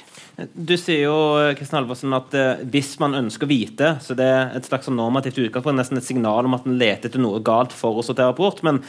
Du 0.54 0.74
sier 0.80 1.04
jo 1.04 1.16
Kristian 1.58 1.78
Halvorsen, 1.78 2.14
at 2.18 2.34
uh, 2.34 2.62
hvis 2.74 2.96
man 3.02 3.14
ønsker 3.20 3.46
å 3.46 3.50
vite, 3.52 3.90
så 4.02 4.16
det 4.18 4.26
er 4.26 4.56
et 4.58 4.66
slags 4.66 4.88
sånn 4.90 4.98
normativt 4.98 5.38
utgangspunkt, 5.44 5.78
nesten 5.78 6.00
et 6.00 6.08
signal 6.08 6.50
om 6.50 6.56
at 6.58 6.66
en 6.66 6.80
leter 6.80 7.12
etter 7.12 7.22
noe 7.22 7.42
galt 7.46 7.76
for 7.76 8.00
å 8.00 8.06
sortere 8.06 8.34
bort. 8.38 8.64
Men 8.66 8.80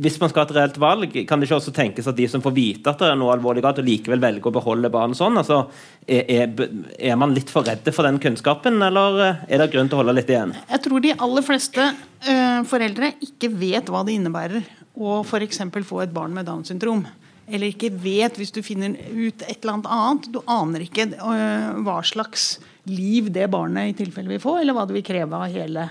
hvis 0.00 0.16
man 0.22 0.32
skal 0.32 0.42
ha 0.42 0.48
et 0.48 0.54
reelt 0.56 0.78
valg, 0.80 1.18
kan 1.28 1.42
det 1.42 1.50
ikke 1.50 1.58
også 1.58 1.74
tenkes 1.76 2.08
at 2.08 2.16
de 2.16 2.28
som 2.32 2.44
får 2.44 2.54
vite 2.56 2.94
at 2.94 3.02
det 3.02 3.10
er 3.10 3.20
noe 3.20 3.34
alvorlig 3.34 3.64
galt, 3.66 3.82
og 3.82 3.90
likevel 3.90 4.24
velger 4.24 4.48
å 4.48 4.54
beholde 4.56 4.92
barnet 4.94 5.20
sånn, 5.20 5.36
altså, 5.42 5.66
er, 6.08 6.48
er, 6.96 7.20
man 7.20 7.36
litt 7.36 7.52
for 7.52 7.68
redde 7.68 7.92
for 7.92 8.08
den 8.08 8.22
kunnskapen, 8.22 8.80
eller 8.88 9.20
eh, 9.26 9.44
er 9.50 9.60
det 9.60 9.68
grunn 9.74 9.92
til 9.92 9.98
å 9.98 10.02
holde 10.04 10.16
litt 10.16 10.32
igjen? 10.32 10.56
Jeg 10.72 10.84
tror 10.86 11.04
de 11.04 11.12
aller 11.28 11.44
fleste 11.44 11.90
foreldre 12.66 13.12
ikke 13.22 13.52
vet 13.52 13.92
hva 13.92 14.00
det 14.06 14.16
innebærer 14.16 14.64
å 14.96 15.20
f.eks. 15.20 15.60
få 15.84 16.00
et 16.06 16.14
barn 16.16 16.32
med 16.34 16.48
Downs 16.48 16.72
syndrom 16.72 17.04
eller 17.46 17.70
ikke 17.70 17.92
vet 18.02 18.38
hvis 18.40 18.54
du 18.54 18.62
finner 18.66 18.96
ut 18.96 19.44
et 19.46 19.58
eller 19.60 19.76
annet 19.76 19.90
annet. 19.96 20.30
Du 20.34 20.40
aner 20.50 20.86
ikke 20.86 21.08
øh, 21.14 21.82
hva 21.86 22.00
slags 22.06 22.56
liv 22.90 23.30
det 23.34 23.48
barnet 23.52 23.92
i 23.92 23.98
tilfelle 23.98 24.30
vil 24.34 24.42
få, 24.42 24.58
eller 24.60 24.76
hva 24.76 24.86
det 24.86 24.96
vil 24.98 25.06
kreve 25.06 25.38
av 25.38 25.52
hele, 25.52 25.88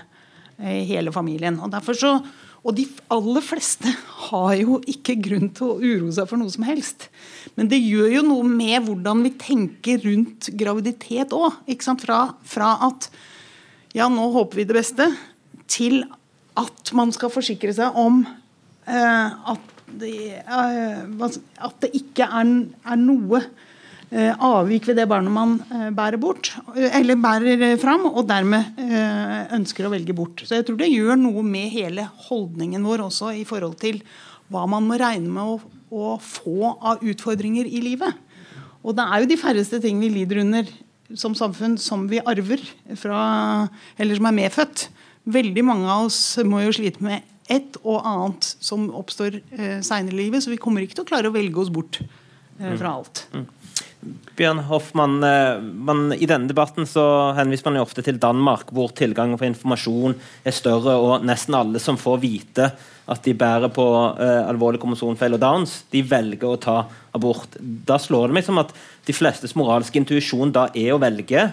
øh, 0.60 0.82
hele 0.88 1.14
familien. 1.14 1.58
Og, 1.64 1.76
så, 1.96 2.12
og 2.60 2.76
de 2.76 2.86
aller 3.14 3.44
fleste 3.44 3.92
har 4.28 4.52
jo 4.60 4.80
ikke 4.88 5.16
grunn 5.28 5.48
til 5.56 5.72
å 5.72 5.78
uroe 5.80 6.12
seg 6.16 6.28
for 6.28 6.40
noe 6.40 6.52
som 6.52 6.66
helst. 6.68 7.08
Men 7.56 7.72
det 7.72 7.80
gjør 7.80 8.18
jo 8.18 8.26
noe 8.26 8.50
med 8.50 8.88
hvordan 8.88 9.24
vi 9.24 9.32
tenker 9.40 10.04
rundt 10.04 10.50
graviditet 10.60 11.32
òg. 11.36 11.62
Fra, 12.02 12.20
fra 12.44 12.74
at 12.90 13.08
ja, 13.96 14.10
nå 14.12 14.28
håper 14.34 14.60
vi 14.60 14.68
det 14.68 14.76
beste, 14.76 15.08
til 15.72 16.02
at 16.56 16.92
man 16.96 17.12
skal 17.14 17.32
forsikre 17.32 17.72
seg 17.76 17.96
om 18.00 18.20
eh, 18.24 19.48
at, 19.52 19.72
det, 19.86 20.42
uh, 20.48 21.26
at, 21.26 21.78
det, 21.84 21.92
ikke 21.98 22.26
er, 22.26 22.52
er 22.86 23.00
noe 23.00 23.40
uh, 23.40 24.32
avvik 24.48 24.88
ved 24.90 25.00
det 25.00 25.08
barnet 25.10 25.34
man 25.34 25.56
bærer 25.96 26.20
bort, 26.20 26.52
eller 26.74 27.20
bærer 27.20 27.66
fram, 27.82 28.06
og 28.10 28.26
dermed 28.28 28.78
ønsker 29.56 29.86
å 29.86 29.92
velge 29.92 30.16
bort. 30.16 30.44
Så 30.46 30.58
jeg 30.58 30.66
tror 30.68 30.78
det 30.80 30.92
gjør 30.92 31.18
noe 31.20 31.44
med 31.46 31.72
hele 31.74 32.08
holdningen 32.28 32.86
vår 32.86 33.06
også 33.08 33.34
i 33.38 33.46
forhold 33.48 33.78
til 33.82 34.02
hva 34.52 34.62
man 34.70 34.86
må 34.86 34.98
regne 35.00 35.30
med 35.32 35.56
å, 35.56 35.58
å 35.90 36.16
få 36.22 36.72
av 36.76 37.02
utfordringer 37.02 37.66
i 37.66 37.82
livet. 37.82 38.22
Og 38.86 38.94
det 38.94 39.06
er 39.06 39.22
jo 39.22 39.30
de 39.30 39.38
færreste 39.40 39.80
ting 39.82 39.98
vi 39.98 40.12
lider 40.14 40.44
under 40.44 40.68
som 41.14 41.34
samfunn 41.38 41.76
som 41.78 42.06
vi 42.10 42.22
arver 42.24 42.62
fra, 42.98 43.20
eller 43.98 44.18
som 44.18 44.28
er 44.30 44.38
medfødt. 44.40 44.88
Veldig 45.26 45.64
mange 45.66 45.90
av 45.90 46.06
oss 46.08 46.20
må 46.46 46.62
jo 46.64 46.74
slite 46.74 47.02
med 47.04 47.26
et 47.52 47.78
og 47.84 48.00
annet 48.02 48.48
som 48.58 48.88
oppstår 48.96 49.40
eh, 49.54 49.78
seinere 49.84 50.14
i 50.14 50.24
livet, 50.24 50.44
så 50.44 50.52
vi 50.52 50.60
kommer 50.60 50.84
ikke 50.84 50.98
til 50.98 51.06
å 51.06 51.10
klare 51.10 51.30
å 51.30 51.34
velge 51.34 51.62
oss 51.62 51.72
bort 51.72 52.00
eh, 52.02 52.74
fra 52.74 52.96
alt. 52.96 53.26
Mm. 53.34 53.46
Bjørn 54.36 54.60
Hoffmann, 54.68 55.22
eh, 55.24 55.60
man, 55.60 56.12
I 56.12 56.26
denne 56.28 56.50
debatten 56.50 56.86
så 56.88 57.32
henviser 57.38 57.68
man 57.68 57.78
jo 57.78 57.86
ofte 57.86 58.04
til 58.04 58.20
Danmark, 58.22 58.70
hvor 58.74 58.92
tilgangen 58.96 59.38
på 59.40 59.48
informasjon 59.48 60.16
er 60.46 60.54
større, 60.54 60.98
og 61.00 61.24
nesten 61.26 61.56
alle 61.56 61.82
som 61.82 61.98
får 62.00 62.20
vite 62.22 62.70
at 63.06 63.22
de 63.22 63.36
bærer 63.38 63.70
på 63.74 63.86
eh, 64.20 64.42
alvorlig 64.50 64.80
kromosomfeil 64.82 65.38
og 65.38 65.42
Downs, 65.42 65.78
de 65.92 66.02
velger 66.06 66.48
å 66.50 66.60
ta 66.60 66.76
abort. 67.16 67.54
Da 67.58 68.00
slår 68.02 68.28
det 68.28 68.38
meg 68.38 68.46
som 68.46 68.60
at 68.62 68.74
de 69.06 69.14
flestes 69.14 69.54
moralske 69.58 70.00
intuisjon 70.02 70.52
da 70.54 70.66
er 70.74 70.92
å 70.94 71.00
velge 71.02 71.46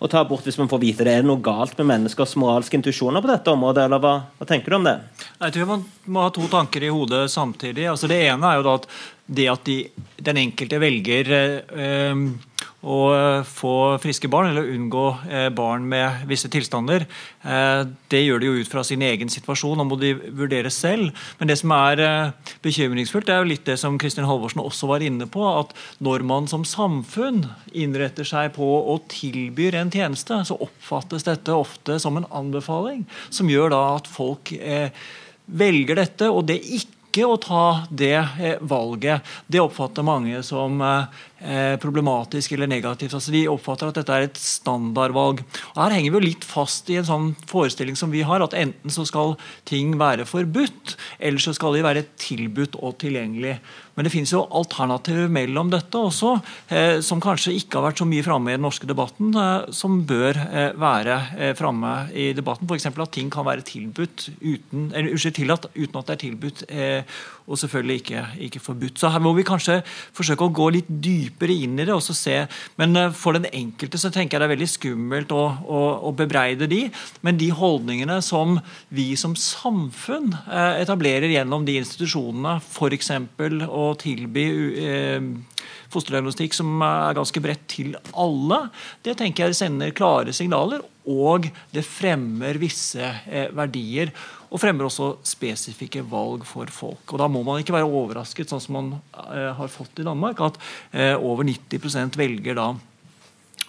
å 0.00 0.08
ta 0.08 0.22
bort 0.24 0.46
hvis 0.48 0.56
man 0.56 0.68
får 0.70 0.80
vite 0.80 1.04
det. 1.04 1.12
Er 1.12 1.24
det 1.24 1.28
noe 1.28 1.44
galt 1.44 1.76
med 1.78 1.90
menneskers 1.90 2.32
moralske 2.40 2.78
intuisjoner 2.78 3.20
på 3.20 3.28
dette 3.30 3.52
området, 3.52 3.84
eller 3.84 4.00
hva, 4.00 4.14
hva, 4.38 4.48
tenker 4.48 4.72
du 4.72 4.78
om 4.78 4.86
det? 4.88 4.96
Jeg 5.36 5.56
tror 5.56 5.72
man 5.74 5.86
må 6.08 6.24
ha 6.24 6.30
to 6.34 6.46
tanker 6.52 6.86
i 6.86 6.92
hodet 6.92 7.26
samtidig. 7.32 7.84
Altså 7.92 8.08
det 8.08 8.22
ene 8.30 8.48
er 8.48 8.60
jo 8.60 8.68
da 8.68 8.76
at 8.80 8.88
det 9.30 9.46
at 9.52 9.68
de, 9.68 9.76
den 10.24 10.40
enkelte 10.40 10.80
velger 10.82 11.28
eh, 11.36 12.24
å 12.80 13.00
få 13.44 13.74
friske 14.00 14.28
barn, 14.32 14.50
eller 14.50 14.70
unngå 14.72 15.04
eh, 15.28 15.48
barn 15.52 15.84
med 15.88 16.22
visse 16.30 16.48
tilstander, 16.52 17.04
eh, 17.44 17.82
det 18.12 18.22
gjør 18.22 18.40
de 18.40 18.48
jo 18.48 18.62
ut 18.62 18.70
fra 18.70 18.84
sin 18.86 19.02
egen 19.04 19.28
situasjon 19.32 19.82
og 19.82 19.88
må 19.90 19.98
de 20.00 20.14
vurdere 20.16 20.72
selv. 20.72 21.12
Men 21.38 21.50
det 21.50 21.58
som 21.60 21.74
er 21.76 22.00
eh, 22.04 22.52
bekymringsfullt, 22.64 23.28
det 23.28 23.34
er 23.36 23.42
jo 23.42 23.50
litt 23.52 23.66
det 23.68 23.76
som 23.80 23.98
Kristin 24.00 24.28
Halvorsen 24.28 24.64
også 24.64 24.88
var 24.88 25.04
inne 25.04 25.28
på, 25.28 25.44
at 25.44 25.74
når 26.00 26.24
man 26.30 26.48
som 26.50 26.64
samfunn 26.64 27.44
innretter 27.76 28.24
seg 28.28 28.54
på 28.56 28.68
og 28.80 29.04
tilbyr 29.12 29.76
en 29.82 29.92
tjeneste, 29.92 30.40
så 30.48 30.56
oppfattes 30.56 31.28
dette 31.28 31.52
ofte 31.52 31.98
som 32.00 32.16
en 32.16 32.28
anbefaling, 32.32 33.04
som 33.28 33.52
gjør 33.52 33.74
da 33.74 33.82
at 33.98 34.08
folk 34.08 34.54
velger 35.50 35.98
dette, 35.98 36.30
og 36.30 36.46
det 36.48 36.60
ikke 36.78 37.26
å 37.26 37.36
ta 37.42 37.64
det 37.90 38.22
valget. 38.70 39.26
Det 39.50 39.58
oppfatter 39.60 40.06
mange 40.06 40.44
som 40.46 40.78
Eh, 40.80 41.06
problematisk 41.80 42.52
eller 42.52 42.68
negativt. 42.68 43.14
Altså, 43.16 43.32
de 43.32 43.46
oppfatter 43.48 43.88
at 43.88 43.96
dette 43.96 44.12
er 44.12 44.26
et 44.26 44.40
standardvalg. 44.40 45.40
Og 45.72 45.78
her 45.80 45.94
henger 45.96 46.12
vi 46.12 46.18
jo 46.18 46.24
litt 46.26 46.46
fast 46.46 46.90
i 46.92 46.98
en 47.00 47.08
sånn 47.08 47.30
forestilling 47.48 47.96
som 47.96 48.12
vi 48.12 48.20
har, 48.26 48.44
at 48.44 48.56
enten 48.58 48.92
så 48.92 49.06
skal 49.08 49.36
ting 49.68 49.94
være 50.00 50.28
forbudt, 50.28 50.96
eller 51.18 51.42
så 51.42 51.54
skal 51.56 51.76
de 51.76 51.86
være 51.86 52.04
tilbudt 52.20 52.76
og 52.80 52.98
tilgjengelig. 53.00 53.56
Men 54.00 54.06
det 54.06 54.12
finnes 54.14 54.30
jo 54.32 54.46
alternativer 54.56 55.28
mellom 55.28 55.68
dette 55.72 55.98
også, 55.98 56.30
eh, 56.72 57.00
som 57.04 57.20
kanskje 57.20 57.52
ikke 57.58 57.76
har 57.76 57.90
vært 57.90 58.00
så 58.00 58.06
mye 58.08 58.24
framme 58.24 58.48
i 58.48 58.56
den 58.56 58.64
norske 58.64 58.88
debatten, 58.88 59.34
eh, 59.36 59.66
som 59.76 59.98
bør 60.08 60.38
eh, 60.40 60.70
være 60.80 61.18
eh, 61.36 61.52
framme 61.58 61.92
i 62.16 62.30
debatten. 62.36 62.64
F.eks. 62.64 62.88
at 62.88 63.12
ting 63.12 63.28
kan 63.32 63.44
være 63.44 63.66
tilbudt 63.66 64.30
uten, 64.40 64.88
eller, 64.94 65.10
unnskyld, 65.12 65.36
tillatt 65.36 65.68
uten 65.74 66.00
at 66.00 66.08
det 66.08 66.16
er 66.16 66.22
tilbudt, 66.24 66.64
eh, 66.72 67.20
og 67.50 67.58
selvfølgelig 67.58 67.96
ikke, 68.00 68.22
ikke 68.46 68.62
forbudt. 68.62 69.00
Så 69.00 69.10
her 69.10 69.22
må 69.22 69.32
vi 69.34 69.44
kanskje 69.46 69.80
forsøke 70.16 70.46
å 70.46 70.54
gå 70.54 70.68
litt 70.76 70.90
dypere 71.02 71.56
inn 71.64 71.74
i 71.80 71.86
det. 71.86 71.94
og 71.94 72.04
se, 72.06 72.36
men 72.78 72.96
eh, 72.96 73.10
For 73.16 73.36
den 73.36 73.48
enkelte 73.50 73.98
så 73.98 74.12
tenker 74.14 74.36
jeg 74.36 74.44
det 74.44 74.48
er 74.48 74.54
veldig 74.54 74.70
skummelt 74.70 75.34
å, 75.34 75.42
å, 75.66 75.80
å 76.08 76.14
bebreide 76.16 76.68
de, 76.70 76.84
men 77.26 77.40
de 77.40 77.50
holdningene 77.54 78.20
som 78.24 78.58
vi 78.94 79.10
som 79.18 79.34
samfunn 79.38 80.30
eh, 80.46 80.80
etablerer 80.84 81.30
gjennom 81.32 81.66
de 81.66 81.80
institusjonene, 81.80 82.58
f.eks. 82.62 83.12
å 83.66 83.86
tilby 84.00 84.46
eh, 84.86 85.20
fosterdiagnostikk 85.90 86.54
som 86.54 86.78
er 86.86 87.18
ganske 87.18 87.42
bredt 87.42 87.66
til 87.70 87.96
alle, 88.14 88.62
det 89.02 89.18
tenker 89.18 89.48
jeg 89.48 89.58
sender 89.58 89.94
klare 89.96 90.34
signaler. 90.36 90.86
Og 91.10 91.48
det 91.72 91.82
fremmer 91.82 92.58
visse 92.60 93.08
verdier. 93.56 94.12
Og 94.50 94.58
fremmer 94.58 94.86
også 94.86 95.12
spesifikke 95.26 96.02
valg 96.10 96.42
for 96.48 96.70
folk. 96.74 97.04
Og 97.12 97.18
Da 97.22 97.28
må 97.30 97.42
man 97.46 97.62
ikke 97.62 97.76
være 97.76 97.86
overrasket, 97.86 98.50
sånn 98.50 98.62
som 98.62 98.78
man 98.78 98.92
eh, 99.30 99.50
har 99.54 99.70
fått 99.70 100.02
i 100.02 100.06
Danmark, 100.06 100.40
at 100.42 100.58
eh, 100.90 101.14
over 101.14 101.46
90 101.46 102.18
velger 102.18 102.58
da 102.58 102.72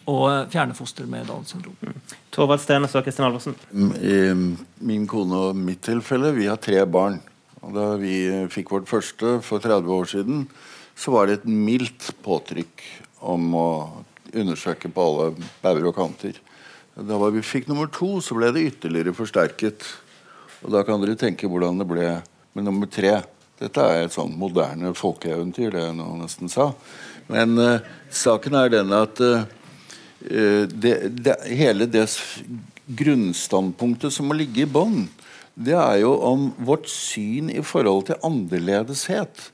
å 0.09 0.17
fjerne 0.49 0.73
foster 0.73 1.05
med 1.05 1.27
Downs 1.29 1.53
syndrom. 1.53 1.75
Mm. 1.85 1.99
Torvald 2.33 2.63
Stenes 2.63 2.95
og 2.97 3.05
Kristin 3.05 3.27
Alvorsen. 3.27 3.57
I 4.01 4.33
min 4.81 5.05
kone 5.09 5.47
og 5.51 5.59
mitt 5.59 5.83
tilfelle, 5.85 6.33
vi 6.33 6.49
har 6.49 6.57
tre 6.61 6.81
barn. 6.89 7.19
Og 7.61 7.75
da 7.75 7.87
vi 8.01 8.15
fikk 8.49 8.73
vårt 8.73 8.89
første 8.89 9.37
for 9.45 9.61
30 9.61 9.93
år 9.93 10.09
siden, 10.09 10.45
så 10.97 11.13
var 11.13 11.27
det 11.27 11.41
et 11.41 11.49
mildt 11.49 12.09
påtrykk 12.25 12.81
om 13.21 13.51
å 13.53 13.67
undersøke 14.31 14.89
på 14.89 15.05
alle 15.05 15.49
bauger 15.61 15.91
og 15.91 15.97
kanter. 15.97 16.39
Da 16.95 17.17
vi 17.31 17.43
fikk 17.45 17.69
nummer 17.69 17.89
to, 17.93 18.17
så 18.23 18.35
ble 18.35 18.49
det 18.55 18.65
ytterligere 18.73 19.13
forsterket. 19.15 19.85
Og 20.61 20.73
Da 20.73 20.83
kan 20.85 21.01
dere 21.01 21.17
tenke 21.17 21.49
hvordan 21.49 21.81
det 21.81 21.87
ble 21.89 22.07
med 22.53 22.67
nummer 22.67 22.89
tre. 22.89 23.21
Dette 23.61 23.81
er 23.81 24.05
et 24.05 24.13
sånn 24.13 24.33
moderne 24.37 24.93
folkeeventyr, 24.97 25.71
det 25.73 25.85
jeg 25.85 25.95
nå 25.97 26.07
nesten 26.19 26.49
sa. 26.51 26.71
Men 27.31 27.57
uh, 27.57 27.83
saken 28.09 28.57
er 28.57 28.71
den 28.73 28.93
at 28.97 29.21
uh, 29.21 29.45
det, 30.21 30.95
det, 31.21 31.37
hele 31.49 31.87
det 31.89 32.05
grunnstandpunktet 32.97 34.13
som 34.13 34.29
må 34.29 34.37
ligge 34.37 34.65
i 34.65 34.69
bånn, 34.69 35.05
det 35.53 35.75
er 35.77 36.01
jo 36.01 36.15
om 36.25 36.49
vårt 36.63 36.89
syn 36.89 37.51
i 37.53 37.61
forhold 37.65 38.07
til 38.09 38.21
annerledeshet. 38.25 39.49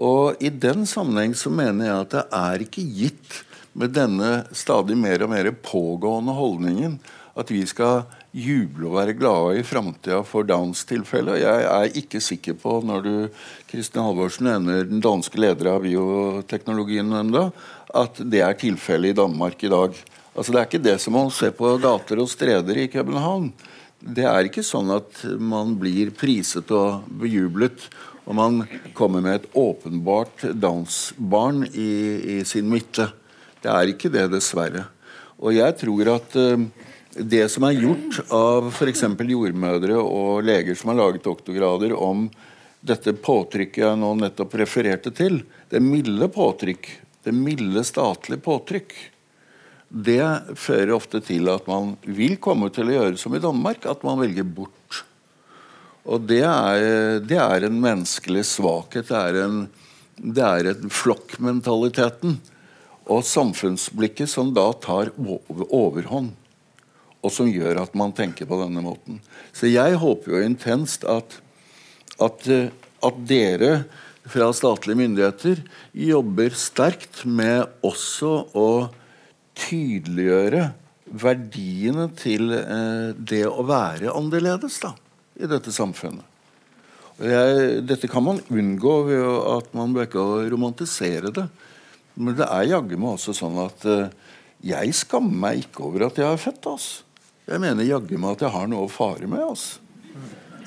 Og 0.00 0.40
i 0.40 0.48
den 0.52 0.86
sammenheng 0.88 1.34
så 1.36 1.52
mener 1.52 1.88
jeg 1.88 2.04
at 2.04 2.12
det 2.14 2.26
er 2.40 2.64
ikke 2.64 2.84
gitt 3.00 3.40
med 3.76 3.94
denne 3.94 4.30
stadig 4.56 4.96
mer 4.98 5.24
og 5.24 5.32
mer 5.32 5.50
pågående 5.64 6.34
holdningen 6.36 6.98
at 7.38 7.50
vi 7.52 7.62
skal 7.68 8.04
juble 8.36 8.86
og 8.88 8.96
være 8.98 9.16
glade 9.18 9.58
i 9.58 9.64
framtida 9.66 10.20
for 10.26 10.46
Downs 10.46 10.84
tilfelle. 10.88 11.38
Jeg 11.40 11.64
er 11.66 11.98
ikke 11.98 12.22
sikker 12.22 12.54
på, 12.60 12.76
når 12.86 13.02
du 13.06 13.14
Kristin 13.70 14.04
Halvorsen 14.04 14.46
nevner 14.46 14.86
den 14.86 15.02
danske 15.04 15.40
leder 15.40 15.72
av 15.72 15.82
bioteknologien 15.86 17.10
ennå, 17.22 17.48
at 17.94 18.22
det 18.22 18.44
er 18.46 18.60
tilfellet 18.60 19.14
i 19.14 19.18
Danmark 19.18 19.64
i 19.64 19.72
dag. 19.72 19.98
Altså 20.36 20.52
Det 20.52 20.60
er 20.60 20.70
ikke 20.70 20.86
det 20.86 20.98
som 21.02 21.18
man 21.18 21.34
ser 21.34 21.50
på 21.56 21.74
gater 21.82 22.22
og 22.22 22.30
streder 22.30 22.78
i 22.78 22.90
København. 22.92 23.50
Det 24.00 24.24
er 24.24 24.46
ikke 24.46 24.64
sånn 24.64 24.94
at 24.94 25.24
man 25.36 25.74
blir 25.76 26.14
priset 26.16 26.70
og 26.72 27.02
bejublet 27.20 27.90
og 28.30 28.36
man 28.38 28.60
kommer 28.94 29.22
med 29.24 29.40
et 29.40 29.48
åpenbart 29.58 30.44
Downs-barn 30.54 31.64
i, 31.66 31.90
i, 32.36 32.44
sin 32.46 32.68
midte. 32.70 33.08
Det 33.58 33.70
er 33.72 33.90
ikke 33.90 34.10
det, 34.12 34.28
dessverre. 34.30 34.84
Og 35.40 35.56
jeg 35.56 35.74
tror 35.80 36.12
at 36.14 36.36
uh, 36.38 36.62
det 37.14 37.48
som 37.48 37.66
er 37.66 37.78
gjort 37.80 38.20
av 38.30 38.68
f.eks. 38.70 39.02
jordmødre 39.18 39.98
og 39.98 40.44
leger 40.46 40.76
som 40.78 40.92
har 40.92 41.00
laget 41.00 41.24
doktorgrader 41.26 41.94
om 41.96 42.28
dette 42.80 43.12
påtrykket 43.18 43.82
jeg 43.82 43.98
nå 44.00 44.12
nettopp 44.16 44.54
refererte 44.62 45.10
til, 45.12 45.42
det 45.68 45.82
milde 45.84 46.30
påtrykk, 46.32 46.86
det 47.26 47.34
milde 47.36 47.82
statlige 47.84 48.40
påtrykk, 48.44 48.94
det 49.90 50.22
fører 50.54 50.94
ofte 50.94 51.20
til 51.26 51.50
at 51.50 51.66
man 51.68 51.96
vil 52.06 52.38
komme 52.40 52.70
til 52.72 52.88
å 52.88 52.94
gjøre 52.94 53.18
som 53.20 53.34
i 53.34 53.42
Danmark, 53.42 53.84
at 53.90 54.04
man 54.06 54.20
velger 54.22 54.46
bort. 54.46 55.02
Og 56.06 56.22
det 56.30 56.44
er, 56.46 57.18
det 57.26 57.40
er 57.42 57.66
en 57.66 57.80
menneskelig 57.82 58.46
svakhet. 58.48 59.10
Det 59.10 59.18
er, 59.18 59.40
en, 59.42 59.64
det 60.14 60.46
er 60.46 60.70
en 60.70 60.94
flokkmentaliteten 60.94 62.38
og 63.10 63.26
samfunnsblikket 63.26 64.30
som 64.30 64.54
da 64.54 64.70
tar 64.78 65.10
overhånd 65.18 66.38
og 67.20 67.32
som 67.34 67.48
gjør 67.50 67.82
at 67.82 67.96
man 67.98 68.14
tenker 68.16 68.48
på 68.48 68.58
denne 68.62 68.82
måten. 68.84 69.20
Så 69.52 69.68
jeg 69.70 69.98
håper 70.00 70.34
jo 70.36 70.44
intenst 70.44 71.04
at, 71.08 71.40
at, 72.20 72.46
eh, 72.48 72.70
at 73.04 73.20
dere 73.28 73.72
fra 74.30 74.50
statlige 74.54 75.00
myndigheter 75.00 75.62
jobber 75.96 76.54
sterkt 76.56 77.24
med 77.26 77.66
også 77.86 78.32
å 78.56 78.70
tydeliggjøre 79.58 80.70
verdiene 81.10 82.08
til 82.18 82.52
eh, 82.54 83.10
det 83.16 83.44
å 83.48 83.64
være 83.66 84.14
annerledes 84.14 84.80
i 85.40 85.48
dette 85.50 85.74
samfunnet. 85.74 86.26
Jeg, 87.20 87.82
dette 87.84 88.08
kan 88.08 88.24
man 88.24 88.38
unngå 88.48 88.94
ved 89.10 89.26
at 89.52 89.74
man 89.76 89.92
ikke 90.00 90.22
romantisere 90.48 91.32
det. 91.36 91.50
Men 92.16 92.36
det 92.38 92.46
er 92.48 92.70
jaggu 92.70 92.96
meg 92.96 93.18
også 93.18 93.34
sånn 93.36 93.58
at 93.60 93.84
eh, 93.88 94.08
jeg 94.72 94.96
skammer 94.96 95.36
meg 95.44 95.66
ikke 95.66 95.84
over 95.88 96.06
at 96.08 96.20
jeg 96.20 96.28
er 96.28 96.40
født. 96.40 96.70
Altså. 96.72 97.09
Jeg 97.50 97.58
mener 97.58 97.82
jaggu 97.82 98.14
meg 98.14 98.36
at 98.36 98.44
jeg 98.46 98.54
har 98.54 98.68
noe 98.70 98.86
å 98.86 98.90
fare 98.92 99.26
med. 99.26 99.42
Altså. 99.42 99.80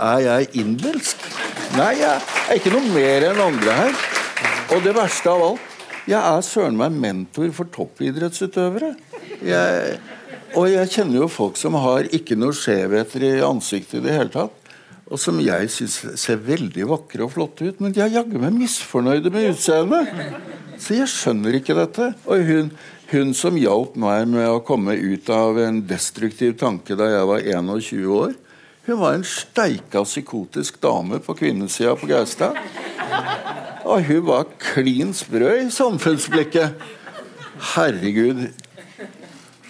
Er 0.04 0.24
jeg 0.25 0.50
innbilsk? 0.60 1.22
Nei, 1.78 1.94
jeg 2.02 2.18
er 2.20 2.58
ikke 2.60 2.74
noe 2.74 2.90
mer 2.92 3.28
enn 3.30 3.40
andre 3.40 3.78
her. 3.78 4.02
Og 4.75 4.84
det 4.84 4.92
verste 4.98 5.32
av 5.32 5.46
alt 5.52 5.70
jeg 6.04 6.20
er 6.20 6.42
søren 6.44 6.75
meg 6.75 6.96
mentor 7.00 7.54
for 7.56 7.70
toppidrettsutøvere. 7.72 8.90
Jeg, 9.48 9.94
og 10.60 10.68
jeg 10.68 10.90
kjenner 10.92 11.22
jo 11.22 11.30
folk 11.32 11.56
som 11.60 11.78
har 11.80 12.10
ikke 12.12 12.36
noe 12.36 12.56
skjevheter 12.58 13.24
i 13.30 13.32
ansiktet 13.48 14.02
i 14.02 14.04
det 14.04 14.18
hele 14.18 14.34
tatt. 14.34 14.58
Og 15.08 15.22
som 15.22 15.40
jeg 15.44 15.70
syns 15.72 15.96
ser 16.20 16.42
veldig 16.44 16.90
vakre 16.90 17.24
og 17.24 17.32
flotte 17.38 17.70
ut. 17.70 17.80
Men 17.80 17.96
de 17.96 18.04
er 18.04 18.12
jaggu 18.18 18.36
meg 18.42 18.52
misfornøyde 18.58 19.32
med 19.32 19.54
utseendet. 19.54 20.12
Så 20.82 20.98
jeg 20.98 21.08
skjønner 21.12 21.56
ikke 21.62 21.78
dette. 21.80 22.12
Og 22.28 22.44
hun, 22.50 22.74
hun 23.13 23.34
som 23.38 23.58
hjalp 23.58 23.96
meg 24.00 24.27
med 24.32 24.50
å 24.50 24.63
komme 24.65 24.96
ut 24.98 25.29
av 25.34 25.60
en 25.62 25.82
destruktiv 25.88 26.58
tanke 26.60 26.98
da 27.00 27.08
jeg 27.12 27.29
var 27.29 27.46
21 27.46 28.10
år, 28.17 28.34
hun 28.84 29.00
var 29.00 29.15
en 29.15 29.24
steika 29.24 30.01
psykotisk 30.03 30.82
dame 30.84 31.22
på 31.24 31.36
kvinnesida 31.39 31.93
på 31.96 32.10
Gaustad. 32.10 32.58
Og 33.88 34.03
hun 34.10 34.25
var 34.27 34.50
klin 34.60 35.13
sprø 35.15 35.53
i 35.62 35.70
samfunnsblikket. 35.72 36.84
Herregud. 37.74 38.50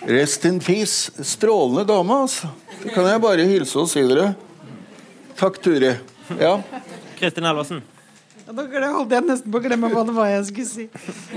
Rest 0.10 0.50
in 0.50 0.58
peace. 0.60 1.14
Strålende 1.22 1.86
dame, 1.94 2.24
altså. 2.26 2.50
Det 2.82 2.96
kan 2.96 3.06
jeg 3.06 3.22
bare 3.22 3.46
hilse 3.48 3.80
og 3.80 3.88
si 3.92 4.02
dere. 4.02 4.34
Takk, 5.38 5.62
Turi. 5.62 5.94
Ja. 6.40 6.58
Kristin 7.20 7.46
Halvorsen. 7.46 7.84
Da 8.54 8.66
holdt 8.94 9.14
jeg 9.16 9.26
nesten 9.26 9.54
på 9.54 9.60
å 9.60 9.64
glemme 9.64 9.90
hva 9.92 10.04
det 10.08 10.14
var 10.16 10.30
jeg 10.30 10.46
skulle 10.50 10.70
si. 10.70 10.86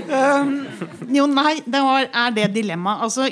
Um, 0.05 0.53
jo, 1.15 1.25
nei, 1.31 1.55
det 1.65 1.81
var, 1.85 2.05
er 2.05 2.35
det 2.35 2.47
dilemmaet. 2.55 3.07
Altså, 3.07 3.27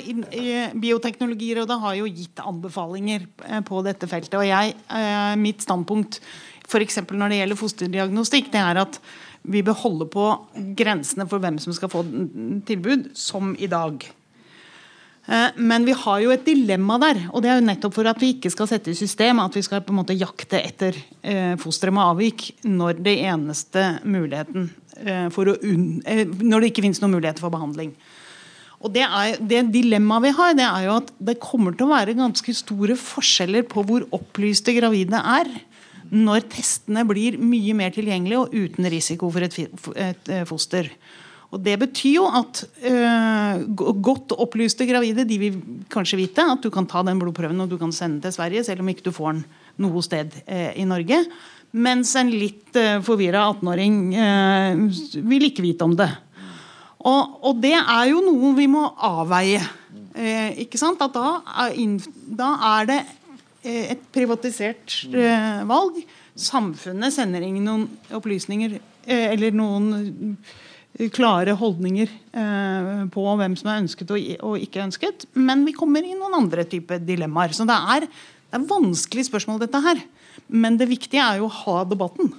Bioteknologirådet 0.82 1.78
har 1.84 1.96
jo 2.00 2.08
gitt 2.10 2.42
anbefalinger 2.42 3.28
eh, 3.46 3.62
på 3.66 3.82
dette 3.86 4.08
feltet. 4.10 4.36
Og 4.40 4.48
jeg, 4.48 4.74
eh, 4.90 5.32
mitt 5.40 5.64
standpunkt 5.64 6.20
f.eks. 6.66 7.00
når 7.12 7.32
det 7.32 7.40
gjelder 7.40 7.60
fosterdiagnostikk, 7.60 8.50
det 8.54 8.62
er 8.62 8.82
at 8.82 9.00
vi 9.46 9.62
bør 9.62 9.78
holde 9.84 10.10
på 10.10 10.26
grensene 10.78 11.28
for 11.30 11.42
hvem 11.42 11.60
som 11.62 11.74
skal 11.76 11.92
få 11.92 12.02
tilbud, 12.66 13.12
som 13.14 13.54
i 13.62 13.70
dag. 13.70 14.02
Eh, 15.26 15.56
men 15.56 15.86
vi 15.86 15.94
har 15.96 16.20
jo 16.22 16.30
et 16.30 16.44
dilemma 16.46 16.98
der. 17.02 17.24
og 17.32 17.42
det 17.42 17.50
er 17.50 17.58
jo 17.58 17.66
nettopp 17.66 17.96
for 17.98 18.06
at 18.06 18.20
vi 18.22 18.34
ikke 18.36 18.52
skal 18.54 18.68
sette 18.70 18.92
i 18.92 18.98
system 18.98 19.40
at 19.42 19.56
vi 19.58 19.64
skal 19.66 19.82
på 19.82 19.94
en 19.94 20.00
måte 20.00 20.14
jakte 20.14 20.60
etter 20.62 20.98
eh, 21.22 21.56
fostre 21.58 21.90
med 21.90 22.04
avvik 22.04 22.52
når 22.62 23.00
det 23.02 23.16
eneste 23.26 23.86
muligheten 24.06 24.70
eh, 25.02 25.26
for 25.34 25.50
å 25.50 25.56
når 25.58 26.62
det 26.62 26.70
ikke 26.70 26.86
finnes 26.86 27.02
noen 27.02 27.16
muligheter 27.18 27.42
for 27.42 27.54
behandling. 27.54 27.90
Og 28.86 28.92
det, 28.94 29.02
er, 29.02 29.40
det 29.40 29.64
dilemmaet 29.74 30.28
vi 30.28 30.34
har, 30.36 30.54
det 30.54 30.66
er 30.68 30.86
jo 30.86 30.96
at 31.00 31.10
det 31.18 31.40
kommer 31.42 31.74
til 31.74 31.88
å 31.88 31.94
være 31.94 32.14
ganske 32.14 32.54
store 32.54 32.94
forskjeller 33.00 33.66
på 33.66 33.82
hvor 33.88 34.04
opplyste 34.14 34.76
gravide 34.76 35.18
er 35.18 35.50
når 36.12 36.44
testene 36.52 37.02
blir 37.08 37.40
mye 37.40 37.74
mer 37.74 37.90
tilgjengelige 37.96 38.44
og 38.44 38.52
uten 38.54 38.86
risiko 38.92 39.32
for 39.34 39.42
et 39.42 40.30
foster. 40.46 40.92
Og 41.54 41.62
Det 41.62 41.76
betyr 41.78 42.16
jo 42.18 42.26
at 42.26 42.64
øh, 42.82 43.66
godt 44.02 44.34
opplyste 44.34 44.86
gravide 44.88 45.24
de 45.28 45.38
vil 45.38 45.58
kanskje 45.92 46.18
vite 46.18 46.42
at 46.42 46.62
du 46.62 46.70
kan 46.74 46.88
ta 46.90 47.04
den 47.06 47.20
blodprøven 47.20 47.60
og 47.62 47.70
du 47.70 47.78
kan 47.78 47.92
sende 47.94 48.18
den 48.18 48.26
til 48.26 48.34
Sverige, 48.34 48.64
selv 48.64 48.82
om 48.82 48.88
ikke 48.90 49.06
du 49.06 49.14
får 49.14 49.32
den 49.32 49.44
noe 49.78 50.02
sted 50.02 50.34
øh, 50.42 50.72
i 50.74 50.84
Norge. 50.84 51.22
Mens 51.76 52.14
en 52.18 52.32
litt 52.34 52.74
øh, 52.76 52.98
forvirra 53.06 53.46
18-åring 53.52 53.98
øh, 54.16 55.28
vil 55.30 55.50
ikke 55.50 55.62
vite 55.62 55.86
om 55.86 55.96
det. 55.96 56.10
Og, 57.06 57.38
og, 57.44 57.60
det 57.62 57.76
er 57.76 58.04
jo 58.10 58.22
noe 58.24 58.54
vi 58.56 58.66
må 58.70 58.82
avveie. 59.06 59.62
Eh, 60.16 60.56
ikke 60.64 60.80
sant? 60.80 61.02
At 61.04 61.14
da 61.14 61.38
er, 61.68 61.76
da 62.38 62.50
er 62.72 62.88
det 62.90 63.00
et 63.66 64.02
privatisert 64.14 65.02
eh, 65.10 65.62
valg. 65.68 66.00
Samfunnet 66.36 67.14
sender 67.14 67.44
ingen 67.44 67.66
noen 67.66 67.86
opplysninger 68.14 68.78
eh, 68.78 69.28
eller 69.32 69.54
noen 69.56 70.36
klare 71.12 71.52
holdninger 71.58 72.08
eh, 72.08 73.02
på 73.12 73.24
hvem 73.40 73.56
som 73.58 73.70
er 73.70 73.82
ønsket 73.82 74.12
og, 74.14 74.28
og, 74.40 74.56
ikke 74.62 74.84
ønsket. 74.86 75.26
Men 75.36 75.66
vi 75.66 75.74
kommer 75.76 76.04
i 76.04 76.14
noen 76.16 76.38
andre 76.38 76.64
typer 76.68 77.02
dilemmaer. 77.02 77.52
Så 77.56 77.66
det 77.68 77.76
er, 77.76 78.06
det 78.06 78.60
er 78.60 78.68
vanskelig 78.70 79.26
spørsmål, 79.28 79.60
dette 79.64 79.82
her. 79.84 80.00
Men 80.48 80.78
det 80.80 80.88
viktige 80.88 81.24
er 81.24 81.42
jo 81.42 81.50
å 81.50 81.56
ha 81.62 81.82
debatten. 81.88 82.32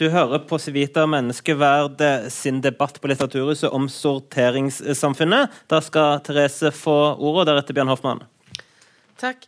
Du 0.00 0.08
hører 0.10 0.40
på 0.48 0.58
Civita 0.58 1.04
Menneskeverd 1.06 2.00
sin 2.32 2.58
debatt 2.64 2.96
på 2.98 3.10
Litteraturhuset 3.12 3.70
om 3.70 3.86
sorteringssamfunnet. 3.92 5.62
Da 5.70 5.82
skal 5.84 6.22
Therese 6.26 6.72
få 6.74 6.96
ordet, 7.12 7.44
og 7.44 7.50
deretter 7.52 7.76
Bjørn 7.76 7.92
Hoffmann. 7.92 8.24
Takk. 9.20 9.46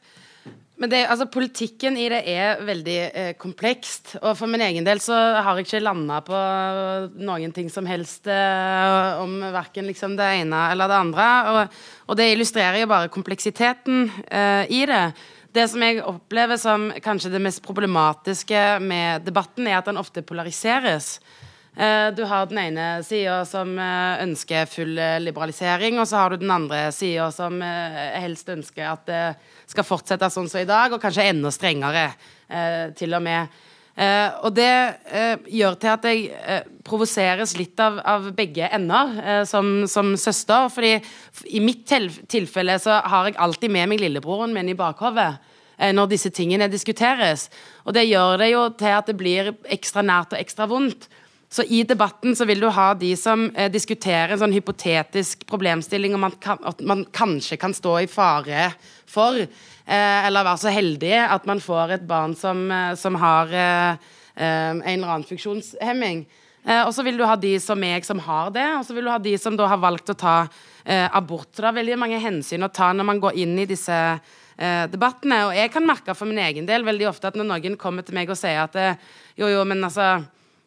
Men 0.77 0.91
det, 0.91 1.05
altså, 1.07 1.29
Politikken 1.31 1.95
i 2.01 2.09
det 2.11 2.21
er 2.31 2.63
veldig 2.67 2.97
eh, 3.07 3.31
komplekst. 3.39 4.17
Og 4.23 4.35
for 4.39 4.51
min 4.51 4.65
egen 4.65 4.87
del 4.87 4.99
så 5.03 5.15
har 5.15 5.55
jeg 5.55 5.69
ikke 5.69 5.85
landa 5.85 6.19
på 6.27 6.41
noen 7.23 7.55
ting 7.55 7.71
som 7.71 7.87
helst 7.87 8.27
eh, 8.27 9.21
om 9.23 9.39
verken 9.55 9.87
liksom 9.87 10.17
det 10.19 10.33
ene 10.41 10.65
eller 10.73 10.91
det 10.91 10.99
andre. 10.99 11.29
Og, 11.53 11.79
og 12.11 12.19
det 12.19 12.33
illustrerer 12.33 12.83
jo 12.83 12.91
bare 12.91 13.13
kompleksiteten 13.15 14.09
eh, 14.27 14.67
i 14.75 14.83
det. 14.91 15.05
Det 15.55 15.69
som 15.71 15.83
jeg 15.87 16.03
opplever 16.03 16.59
som 16.59 16.89
kanskje 17.03 17.31
det 17.31 17.45
mest 17.45 17.63
problematiske 17.63 18.65
med 18.83 19.23
debatten, 19.23 19.69
er 19.71 19.79
at 19.79 19.87
den 19.87 20.01
ofte 20.01 20.25
polariseres. 20.27 21.21
Eh, 21.77 22.15
du 22.15 22.23
har 22.23 22.47
den 22.47 22.59
ene 22.59 22.87
sida 23.03 23.41
som 23.49 23.73
eh, 23.83 24.23
ønsker 24.23 24.69
full 24.71 24.95
eh, 24.95 25.19
liberalisering, 25.19 25.99
og 25.99 26.07
så 26.07 26.21
har 26.21 26.31
du 26.31 26.45
den 26.45 26.53
andre 26.55 26.87
sida 26.95 27.27
som 27.35 27.59
helst 27.59 28.53
ønsker 28.55 28.87
at 28.93 29.07
det 29.09 29.23
skal 29.73 29.87
fortsette 29.87 30.31
sånn 30.31 30.47
som 30.51 30.63
i 30.63 30.69
dag, 30.69 30.95
og 30.95 31.03
kanskje 31.03 31.27
enda 31.33 31.51
strengere 31.51 32.13
til 32.95 33.15
og 33.17 33.23
med. 33.25 33.55
og 34.45 34.53
det 34.55 34.69
gjør 35.49 35.77
til 35.81 35.91
at 35.91 36.05
jeg 36.05 36.59
provoseres 36.85 37.55
litt 37.57 37.81
av, 37.81 37.97
av 38.05 38.27
begge 38.37 38.69
ender 38.69 39.47
som, 39.49 39.87
som, 39.89 40.13
søster. 40.21 40.69
fordi 40.69 40.93
i 41.57 41.63
mitt 41.65 41.89
tilfelle 42.29 42.77
så 42.79 43.01
har 43.01 43.31
jeg 43.31 43.39
alltid 43.39 43.73
med 43.73 43.89
meg 43.89 44.05
lillebroren 44.05 44.53
min 44.55 44.69
i 44.69 44.77
bakhovet 44.77 45.41
når 45.97 46.13
disse 46.13 46.31
tingene 46.31 46.69
diskuteres. 46.69 47.49
Og 47.89 47.97
det 47.97 48.05
gjør 48.05 48.39
det 48.45 48.53
jo 48.53 48.69
til 48.77 48.93
at 48.93 49.09
det 49.09 49.17
blir 49.19 49.55
ekstra 49.65 50.05
nært 50.05 50.37
og 50.37 50.45
ekstra 50.45 50.69
vondt. 50.71 51.09
Så 51.55 51.63
i 51.63 51.85
debatten 51.87 52.35
så 52.35 52.45
vil 52.51 52.59
du 52.59 52.67
ha 52.75 52.89
de 52.99 53.13
som 53.15 53.45
eh, 53.55 53.69
diskuterer 53.71 54.33
en 54.35 54.41
sånn 54.41 54.55
hypotetisk 54.57 55.45
problemstilling 55.47 56.17
om 56.17 56.27
at, 56.27 56.49
at 56.51 56.83
man 56.83 57.05
kanskje 57.15 57.61
kan 57.63 57.77
stå 57.77 57.93
i 58.01 58.09
fare 58.11 58.73
for, 59.07 59.39
eh, 59.39 60.27
eller 60.27 60.49
være 60.49 60.63
så 60.65 60.73
heldig 60.75 61.13
at 61.23 61.47
man 61.47 61.63
får 61.63 61.95
et 61.95 62.09
barn 62.11 62.35
som, 62.35 62.65
eh, 62.75 62.97
som 62.99 63.15
har 63.23 63.55
eh, 63.55 64.03
eh, 64.35 64.73
en 64.73 64.83
eller 64.97 65.13
annen 65.13 65.29
funksjonshemming. 65.31 66.27
Eh, 66.67 66.83
og 66.83 66.91
så 66.97 67.07
vil 67.07 67.23
du 67.23 67.25
ha 67.29 67.39
de 67.39 67.55
som 67.63 67.79
meg, 67.79 68.03
som 68.03 68.27
har 68.27 68.51
det, 68.51 68.67
og 68.81 68.83
så 68.89 68.99
vil 68.99 69.07
du 69.07 69.15
ha 69.15 69.23
de 69.23 69.39
som 69.39 69.55
da 69.55 69.71
har 69.71 69.83
valgt 69.87 70.11
å 70.11 70.19
ta 70.27 70.37
abort. 70.85 71.49
Det 71.55 71.65
er 71.65 71.79
veldig 71.79 71.95
mange 71.97 72.19
hensyn 72.21 72.67
å 72.67 72.73
ta 72.75 72.91
når 72.93 73.07
man 73.09 73.21
går 73.23 73.39
inn 73.41 73.55
i 73.63 73.65
disse 73.65 73.95
debattene. 74.93 75.39
Og 75.47 75.55
jeg 75.57 75.71
kan 75.73 75.87
merke 75.87 76.13
for 76.19 76.29
min 76.29 76.43
egen 76.45 76.67
del 76.69 76.85
veldig 76.85 77.07
ofte 77.09 77.31
at 77.31 77.39
når 77.41 77.47
noen 77.49 77.79
kommer 77.81 78.05
til 78.05 78.19
meg 78.19 78.29
og 78.29 78.37
sier 78.37 78.67
at 78.67 78.77
jo, 79.33 79.49
jo, 79.49 79.63
men 79.65 79.81
altså 79.89 80.19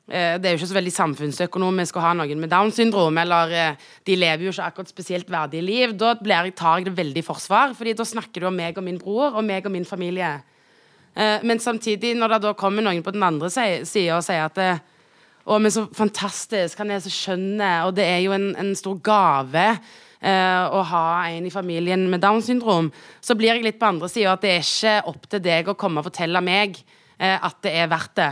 det 0.08 0.48
er 0.48 0.54
jo 0.54 0.62
ikke 0.62 0.70
så 0.70 0.78
veldig 0.78 0.92
samfunnsøkonomisk 0.96 1.98
å 2.00 2.04
ha 2.06 2.14
noen 2.16 2.40
med 2.40 2.52
Downs 2.54 2.78
syndrom. 2.80 3.18
Eller 3.20 3.52
eh, 3.52 3.88
de 4.08 4.16
lever 4.16 4.46
jo 4.46 4.54
ikke 4.54 4.70
akkurat 4.70 4.92
spesielt 4.94 5.32
verdige 5.32 5.66
liv. 5.66 5.96
Da 6.00 6.14
tar 6.16 6.80
jeg 6.80 6.88
det 6.88 6.96
veldig 6.96 7.24
forsvar, 7.28 7.76
fordi 7.76 7.96
da 7.98 8.08
snakker 8.08 8.42
du 8.44 8.48
om 8.48 8.56
meg 8.56 8.80
og 8.80 8.86
min 8.88 9.02
bror 9.02 9.36
og 9.36 9.44
meg 9.44 9.68
og 9.68 9.74
min 9.76 9.88
familie. 9.88 10.38
Eh, 11.12 11.44
men 11.44 11.60
samtidig, 11.60 12.16
når 12.16 12.38
det 12.38 12.42
da 12.48 12.56
kommer 12.56 12.86
noen 12.86 13.04
på 13.04 13.12
den 13.12 13.28
andre 13.28 13.52
sida 13.52 14.16
og 14.16 14.24
sier 14.24 14.48
at 14.48 14.64
å, 15.48 15.60
men 15.60 15.72
så 15.72 15.86
fantastisk, 15.96 16.80
han 16.80 16.92
er 16.92 17.04
så 17.04 17.12
skjønn, 17.12 17.60
og 17.88 17.94
det 17.96 18.08
er 18.08 18.24
jo 18.24 18.34
en, 18.36 18.50
en 18.60 18.74
stor 18.76 18.98
gave 19.00 19.70
å 20.20 20.82
ha 20.90 21.04
en 21.30 21.46
i 21.48 21.52
familien 21.54 22.08
med 22.12 22.20
Downs 22.20 22.50
syndrom, 22.50 22.90
så 23.24 23.36
blir 23.38 23.54
jeg 23.54 23.64
litt 23.64 23.78
på 23.80 23.88
andre 23.88 24.10
sida 24.12 24.34
at 24.34 24.44
det 24.44 24.52
er 24.58 24.66
ikke 24.66 24.96
opp 25.14 25.30
til 25.32 25.44
deg 25.46 25.70
å 25.72 25.78
komme 25.80 26.02
og 26.02 26.10
fortelle 26.10 26.42
meg 26.44 26.82
at 27.16 27.62
det 27.64 27.72
er 27.80 27.88
verdt 27.88 28.18
det. 28.20 28.32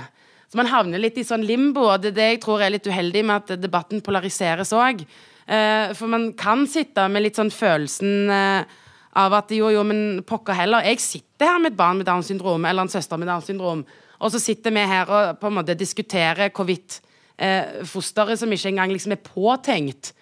Så 0.49 0.60
man 0.60 0.69
havner 0.69 1.01
litt 1.01 1.17
i 1.17 1.25
sånn 1.25 1.45
limbo, 1.45 1.88
og 1.89 2.03
det 2.03 2.13
er 2.13 2.17
det 2.17 2.27
jeg 2.29 2.41
tror 2.45 2.63
er 2.63 2.75
litt 2.75 2.88
uheldig 2.88 3.23
med 3.25 3.36
at 3.36 3.62
debatten 3.62 4.03
polariseres 4.05 4.73
òg. 4.75 5.05
Eh, 5.45 5.93
for 5.97 6.12
man 6.12 6.31
kan 6.38 6.65
sitte 6.69 7.08
med 7.12 7.25
litt 7.25 7.39
sånn 7.39 7.53
følelsen 7.53 8.31
eh, 8.34 8.81
av 9.15 9.36
at 9.38 9.53
jo, 9.55 9.69
jo, 9.73 9.84
men 9.88 10.23
pokker 10.27 10.58
heller. 10.58 10.86
Jeg 10.89 11.03
sitter 11.03 11.53
her 11.53 11.62
med 11.62 11.73
et 11.73 11.79
barn 11.79 12.01
med 12.01 12.10
Downs 12.10 12.29
syndrom 12.31 12.65
eller 12.65 12.86
en 12.86 12.91
søster 12.91 13.19
med 13.21 13.29
Downs 13.29 13.47
syndrom. 13.49 13.86
Og 14.19 14.31
så 14.31 14.41
sitter 14.41 14.73
vi 14.73 14.86
her 14.89 15.10
og 15.12 15.39
på 15.39 15.49
en 15.49 15.58
måte 15.60 15.77
diskuterer 15.77 16.51
hvorvidt 16.55 16.99
eh, 17.38 17.84
fosteret 17.88 18.39
som 18.39 18.51
ikke 18.51 18.71
engang 18.71 18.93
liksom 18.93 19.15
er 19.15 19.23
påtenkt 19.23 20.13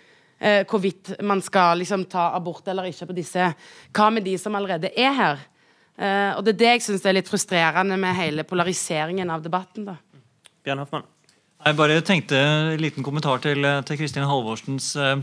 eh, 0.43 0.63
hvorvidt 0.69 1.15
man 1.25 1.41
skal 1.41 1.81
liksom 1.81 2.05
ta 2.11 2.31
abort 2.37 2.67
eller 2.67 2.89
ikke 2.89 3.09
på 3.09 3.17
disse 3.17 3.49
Hva 3.93 4.09
med 4.13 4.25
de 4.25 4.37
som 4.41 4.55
allerede 4.55 4.91
er 4.95 5.13
her? 5.17 5.43
Eh, 5.97 6.31
og 6.37 6.43
det 6.45 6.55
er 6.55 6.61
det 6.61 6.71
jeg 6.71 6.85
syns 6.87 7.05
er 7.05 7.17
litt 7.17 7.29
frustrerende 7.29 7.97
med 8.01 8.17
hele 8.17 8.45
polariseringen 8.47 9.29
av 9.29 9.45
debatten. 9.45 9.85
da. 9.91 9.97
Bjørn 10.63 10.79
Hoffmann. 10.79 11.03
Jeg 11.63 11.75
bare 11.79 11.99
tenkte 12.03 12.39
en 12.39 12.79
liten 12.79 13.03
kommentar 13.03 13.41
til, 13.43 13.65
til 13.87 13.99
Kristin 13.99 14.23
Halvorsens 14.27 14.93
uh, 14.99 15.19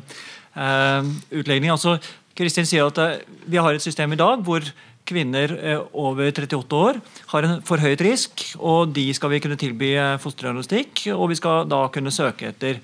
utlegning. 1.33 1.73
Altså, 1.73 1.99
Kristin 2.37 2.69
sier 2.69 2.89
at 2.89 3.01
uh, 3.01 3.45
vi 3.49 3.61
har 3.61 3.77
et 3.77 3.85
system 3.85 4.13
i 4.13 4.21
dag 4.21 4.45
hvor 4.45 4.65
kvinner 5.09 5.53
uh, 5.57 5.87
over 5.97 6.29
38 6.29 6.77
år 6.77 7.01
har 7.33 7.49
en 7.49 7.63
forhøyet 7.65 8.05
risk, 8.05 8.45
og 8.57 8.93
de 8.97 9.07
skal 9.17 9.33
vi 9.33 9.41
kunne 9.45 9.61
tilby 9.61 9.95
fosterdiagnostikk, 10.21 11.07
og 11.17 11.33
vi 11.33 11.41
skal 11.41 11.69
da 11.73 11.87
kunne 11.93 12.13
søke 12.13 12.53
etter 12.53 12.81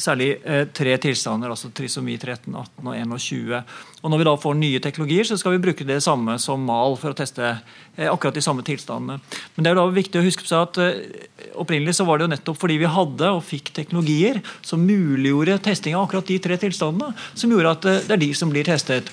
særlig 0.00 0.30
eh, 0.44 0.64
tre 0.74 0.96
tilstander, 1.02 1.52
altså 1.52 1.70
trisomi 1.76 2.16
13, 2.18 2.54
18 2.54 2.88
og 2.88 2.96
21. 2.96 3.60
Og 4.00 4.10
Når 4.10 4.20
vi 4.20 4.26
da 4.28 4.34
får 4.40 4.56
nye 4.56 4.80
teknologier, 4.82 5.28
så 5.28 5.38
skal 5.40 5.54
vi 5.54 5.62
bruke 5.66 5.86
det 5.86 6.00
samme 6.04 6.38
som 6.40 6.62
mal 6.64 6.96
for 7.00 7.12
å 7.12 7.18
teste 7.18 7.44
eh, 7.50 8.08
akkurat 8.08 8.36
de 8.36 8.44
samme 8.44 8.64
tilstandene. 8.66 9.20
Men 9.54 9.66
det 9.66 9.72
er 9.72 9.78
da 9.80 9.86
viktig 9.92 10.20
å 10.20 10.26
huske 10.26 10.46
på 10.46 10.52
seg 10.52 10.66
at 10.66 10.80
eh, 10.84 11.28
opprinnelig 11.60 11.98
så 11.98 12.08
var 12.08 12.18
det 12.18 12.28
jo 12.28 12.32
nettopp 12.34 12.60
fordi 12.60 12.80
vi 12.80 12.90
hadde 12.90 13.32
og 13.36 13.44
fikk 13.46 13.72
teknologier 13.76 14.40
som 14.66 14.82
muliggjorde 14.86 15.60
testing 15.64 15.96
av 15.98 16.08
akkurat 16.08 16.28
de 16.32 16.40
tre 16.42 16.58
tilstandene, 16.60 17.14
som 17.34 17.52
gjorde 17.52 17.76
at 17.76 17.90
eh, 17.90 18.02
det 18.08 18.16
er 18.16 18.24
de 18.24 18.32
som 18.36 18.52
blir 18.52 18.68
testet. 18.68 19.12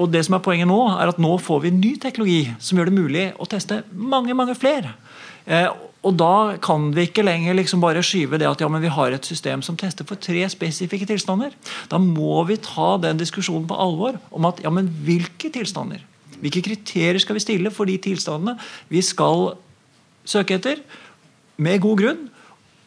Og 0.00 0.10
det 0.10 0.24
som 0.26 0.36
er 0.36 0.44
Poenget 0.44 0.70
nå 0.70 0.80
er 0.94 1.10
at 1.10 1.20
nå 1.20 1.34
får 1.42 1.66
vi 1.66 1.74
ny 1.76 1.96
teknologi 2.00 2.42
som 2.62 2.78
gjør 2.78 2.90
det 2.90 2.96
mulig 2.96 3.26
å 3.38 3.48
teste 3.50 3.82
mange 3.92 4.34
mange 4.38 4.56
flere. 4.58 4.94
Eh, 5.46 5.68
og 6.02 6.16
da 6.18 6.58
kan 6.62 6.88
vi 6.96 7.04
ikke 7.06 7.22
lenger 7.22 7.54
liksom 7.54 7.82
bare 7.82 8.02
skyve 8.02 8.40
det 8.40 8.48
at 8.48 8.62
ja, 8.62 8.68
men 8.70 8.82
vi 8.82 8.90
har 8.90 9.14
et 9.14 9.26
system 9.26 9.62
som 9.62 9.76
tester 9.78 10.06
for 10.06 10.18
tre 10.18 10.42
spesifikke 10.50 11.06
tilstander. 11.06 11.54
Da 11.90 12.00
må 12.02 12.40
vi 12.48 12.58
ta 12.58 12.96
den 13.02 13.20
diskusjonen 13.20 13.68
på 13.70 13.78
alvor 13.78 14.18
om 14.34 14.48
at 14.50 14.64
ja, 14.64 14.72
men 14.74 14.90
hvilke 15.06 15.52
tilstander? 15.54 16.02
Hvilke 16.42 16.64
kriterier 16.66 17.22
skal 17.22 17.38
vi 17.38 17.44
stille 17.44 17.70
for 17.70 17.86
de 17.86 17.94
tilstandene 18.02 18.56
vi 18.90 19.04
skal 19.06 19.52
søke 20.26 20.58
etter? 20.58 20.82
Med 21.62 21.82
god 21.84 22.02
grunn. 22.02 22.28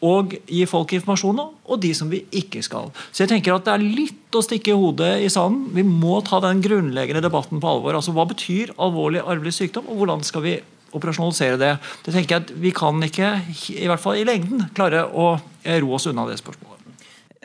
Og 0.05 0.35
gi 0.51 0.65
folk 0.69 0.91
informasjon 0.93 1.39
om, 1.39 1.53
og 1.71 1.79
de 1.81 1.89
som 1.95 2.09
vi 2.11 2.19
ikke 2.35 2.59
skal. 2.61 2.91
Så 3.15 3.23
jeg 3.23 3.31
tenker 3.31 3.55
at 3.55 3.63
Det 3.65 3.73
er 3.73 3.85
litt 3.95 4.35
å 4.35 4.43
stikke 4.43 4.75
hodet 4.75 5.23
i 5.23 5.31
sanden. 5.31 5.69
Vi 5.73 5.81
må 5.87 6.19
ta 6.21 6.41
den 6.43 6.59
grunnleggende 6.61 7.23
debatten 7.23 7.63
på 7.63 7.71
alvor. 7.71 7.95
Altså 7.95 8.13
Hva 8.13 8.27
betyr 8.27 8.75
alvorlig 8.75 9.23
arvelig 9.23 9.55
sykdom, 9.55 9.87
og 9.87 10.03
hvordan 10.03 10.21
skal 10.27 10.43
vi 10.43 10.59
operasjonalisere 10.95 11.59
det. 11.61 11.73
Det 12.05 12.13
tenker 12.13 12.35
jeg 12.35 12.45
at 12.45 12.53
Vi 12.61 12.71
kan 12.75 13.01
ikke, 13.05 13.33
i 13.75 13.89
hvert 13.89 14.01
fall 14.01 14.19
i 14.19 14.25
lengden, 14.27 14.67
klare 14.77 15.05
å 15.07 15.35
eh, 15.63 15.79
ro 15.83 15.95
oss 15.97 16.07
unna 16.09 16.27
det 16.29 16.39
spørsmålet. 16.41 16.71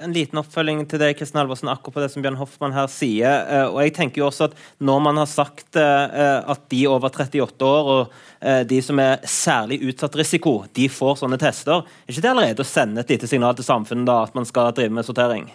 En 0.01 0.15
liten 0.17 0.39
oppfølging 0.41 0.87
til 0.89 1.03
deg, 1.03 1.13
Kristian 1.19 1.43
Alvorsen, 1.43 1.69
akkurat 1.69 1.99
på 1.99 2.01
det 2.01 2.09
som 2.09 2.25
Bjørn 2.25 2.39
Hoffmann 2.41 2.73
her 2.73 2.89
sier. 2.89 3.45
Eh, 3.45 3.67
og 3.69 3.83
jeg 3.85 3.95
tenker 3.99 4.23
jo 4.23 4.29
også 4.31 4.49
at 4.49 4.57
Når 4.81 5.03
man 5.05 5.21
har 5.21 5.29
sagt 5.29 5.77
eh, 5.77 6.39
at 6.41 6.65
de 6.73 6.87
over 6.89 7.13
38 7.13 7.69
år 7.69 7.95
og 7.97 8.19
de 8.41 8.79
som 8.81 8.97
er 8.97 9.19
særlig 9.29 9.77
utsatt 9.91 10.15
risiko, 10.17 10.63
de 10.73 10.87
får 10.89 11.19
sånne 11.21 11.37
tester, 11.37 11.83
er 11.85 12.09
ikke 12.15 12.23
det 12.25 12.31
allerede 12.31 12.65
å 12.65 12.71
sende 12.71 13.03
et 13.05 13.13
lite 13.13 13.29
signal 13.29 13.53
til 13.59 13.67
samfunnet 13.67 14.09
da, 14.09 14.23
at 14.25 14.39
man 14.39 14.49
skal 14.49 14.73
drive 14.73 14.95
med 14.97 15.05
sortering? 15.05 15.51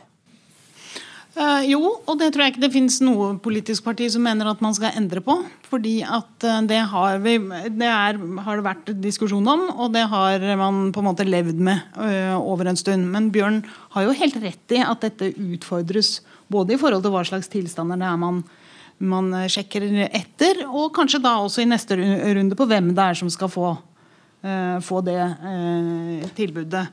Uh, 1.36 1.66
jo, 1.68 1.82
og 2.08 2.16
det 2.16 2.30
tror 2.32 2.46
jeg 2.46 2.54
ikke 2.54 2.62
det 2.64 2.72
finnes 2.72 2.96
noe 3.04 3.34
politisk 3.44 3.84
parti 3.84 4.06
som 4.08 4.24
mener 4.24 4.48
at 4.48 4.62
man 4.64 4.76
skal 4.76 4.96
endre 4.96 5.20
på. 5.20 5.34
Fordi 5.68 5.98
at 6.08 6.46
uh, 6.48 6.62
det, 6.64 6.78
har, 6.94 7.18
vi, 7.26 7.34
det 7.76 7.90
er, 7.92 8.20
har 8.46 8.62
det 8.62 8.64
vært 8.64 8.92
diskusjon 9.04 9.50
om, 9.52 9.66
og 9.74 9.92
det 9.92 10.06
har 10.14 10.46
man 10.62 10.94
på 10.96 11.04
en 11.04 11.10
måte 11.10 11.26
levd 11.28 11.60
med 11.60 11.82
uh, 12.00 12.38
over 12.40 12.72
en 12.72 12.80
stund. 12.80 13.10
Men 13.12 13.28
Bjørn 13.36 13.66
har 13.98 14.08
jo 14.08 14.16
helt 14.16 14.38
rett 14.46 14.78
i 14.78 14.80
at 14.80 15.04
dette 15.04 15.34
utfordres 15.36 16.22
både 16.48 16.78
i 16.78 16.80
forhold 16.80 17.04
til 17.04 17.12
hva 17.18 17.26
slags 17.28 17.52
tilstander 17.52 18.00
det 18.00 18.08
er 18.08 18.22
man, 18.22 18.40
man 19.04 19.30
sjekker 19.52 19.90
etter, 20.06 20.64
og 20.70 20.94
kanskje 20.96 21.20
da 21.26 21.36
også 21.44 21.66
i 21.66 21.68
neste 21.68 22.00
runde 22.00 22.56
på 22.56 22.70
hvem 22.70 22.94
det 22.96 23.10
er 23.10 23.20
som 23.20 23.32
skal 23.34 23.52
få, 23.52 23.74
få 24.86 25.04
det 25.04 25.20
tilbudet. 26.38 26.86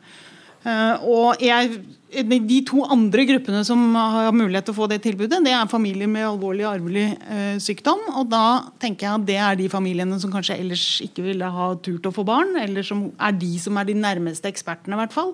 Og 0.62 1.42
jeg 1.42 1.80
de 2.12 2.58
to 2.68 2.82
andre 2.92 3.24
gruppene 3.24 3.62
som 3.64 3.80
har 3.96 4.34
mulighet 4.36 4.66
til 4.68 4.74
å 4.74 4.76
få 4.82 4.88
det 4.90 5.00
tilbudet, 5.04 5.40
det 5.44 5.54
er 5.56 5.70
familier 5.70 6.10
med 6.10 6.26
alvorlig 6.28 6.66
arvelig 6.68 7.06
eh, 7.24 7.56
sykdom. 7.62 8.02
Og 8.20 8.28
da 8.28 8.68
tenker 8.82 9.06
jeg 9.06 9.16
at 9.16 9.26
det 9.30 9.38
er 9.40 9.56
de 9.56 9.68
familiene 9.72 10.18
som 10.20 10.32
kanskje 10.32 10.58
ellers 10.60 10.84
ikke 11.04 11.24
ville 11.24 11.48
ha 11.48 11.70
turt 11.80 12.06
å 12.08 12.12
få 12.12 12.24
barn. 12.28 12.52
Eller 12.60 12.84
som 12.84 13.06
er 13.16 13.36
de 13.40 13.52
som 13.62 13.80
er 13.80 13.88
de 13.88 13.96
nærmeste 13.96 14.50
ekspertene, 14.52 14.98
i 14.98 15.00
hvert 15.00 15.16
fall. 15.16 15.32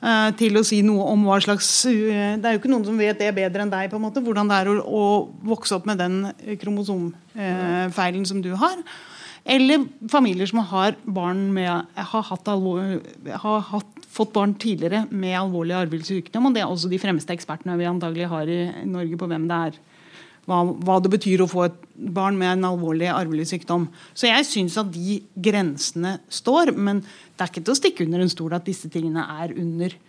Eh, 0.00 0.30
til 0.40 0.56
å 0.56 0.64
si 0.66 0.80
noe 0.86 1.12
om 1.12 1.28
hva 1.28 1.36
slags 1.44 1.68
Det 1.84 2.40
er 2.40 2.56
jo 2.56 2.62
ikke 2.62 2.72
noen 2.72 2.88
som 2.88 2.96
vet 2.98 3.20
det 3.20 3.28
bedre 3.36 3.66
enn 3.66 3.76
deg, 3.76 3.92
på 3.92 4.00
en 4.00 4.06
måte, 4.08 4.24
hvordan 4.24 4.48
det 4.48 4.62
er 4.62 4.72
å, 4.72 4.80
å 4.80 5.06
vokse 5.52 5.76
opp 5.76 5.88
med 5.90 6.00
den 6.00 6.22
kromosomfeilen 6.62 8.24
som 8.28 8.40
du 8.40 8.54
har. 8.56 8.80
Eller 9.42 9.88
familier 10.10 10.46
som 10.46 10.60
har, 10.70 10.94
barn 11.02 11.48
med, 11.54 11.88
har, 11.98 12.26
hatt 12.28 12.48
alvor, 12.48 13.00
har 13.44 13.64
hatt, 13.72 14.01
fått 14.12 14.34
barn 14.34 14.52
tidligere 14.60 15.06
med 15.10 15.38
alvorlig 15.38 15.76
arvelig 15.78 16.08
sykdom. 16.10 16.48
Og 16.48 16.56
det 16.56 16.62
er 16.62 16.68
også 16.68 16.90
de 16.92 17.00
fremste 17.00 17.34
ekspertene 17.34 17.78
vi 17.80 17.88
antagelig 17.88 18.28
har 18.32 18.50
i 18.50 18.60
Norge 18.88 19.18
på 19.18 19.28
hvem 19.30 19.48
det 19.50 19.62
er. 19.68 19.80
Hva, 20.42 20.58
hva 20.66 20.96
det 20.98 21.12
betyr 21.12 21.44
å 21.44 21.50
få 21.50 21.68
et 21.68 21.76
barn 22.12 22.34
med 22.38 22.56
en 22.56 22.70
alvorlig 22.72 23.06
arvelig 23.12 23.46
sykdom. 23.52 23.86
Så 24.10 24.26
jeg 24.26 24.48
syns 24.48 24.78
at 24.80 24.90
de 24.92 25.20
grensene 25.38 26.16
står. 26.32 26.74
Men 26.74 27.04
det 27.04 27.44
er 27.44 27.52
ikke 27.52 27.62
til 27.62 27.76
å 27.76 27.78
stikke 27.78 28.06
under 28.08 28.24
en 28.24 28.32
stol 28.32 28.56
at 28.58 28.66
disse 28.68 28.90
tingene 28.92 29.26
er 29.42 29.54
under 29.58 30.00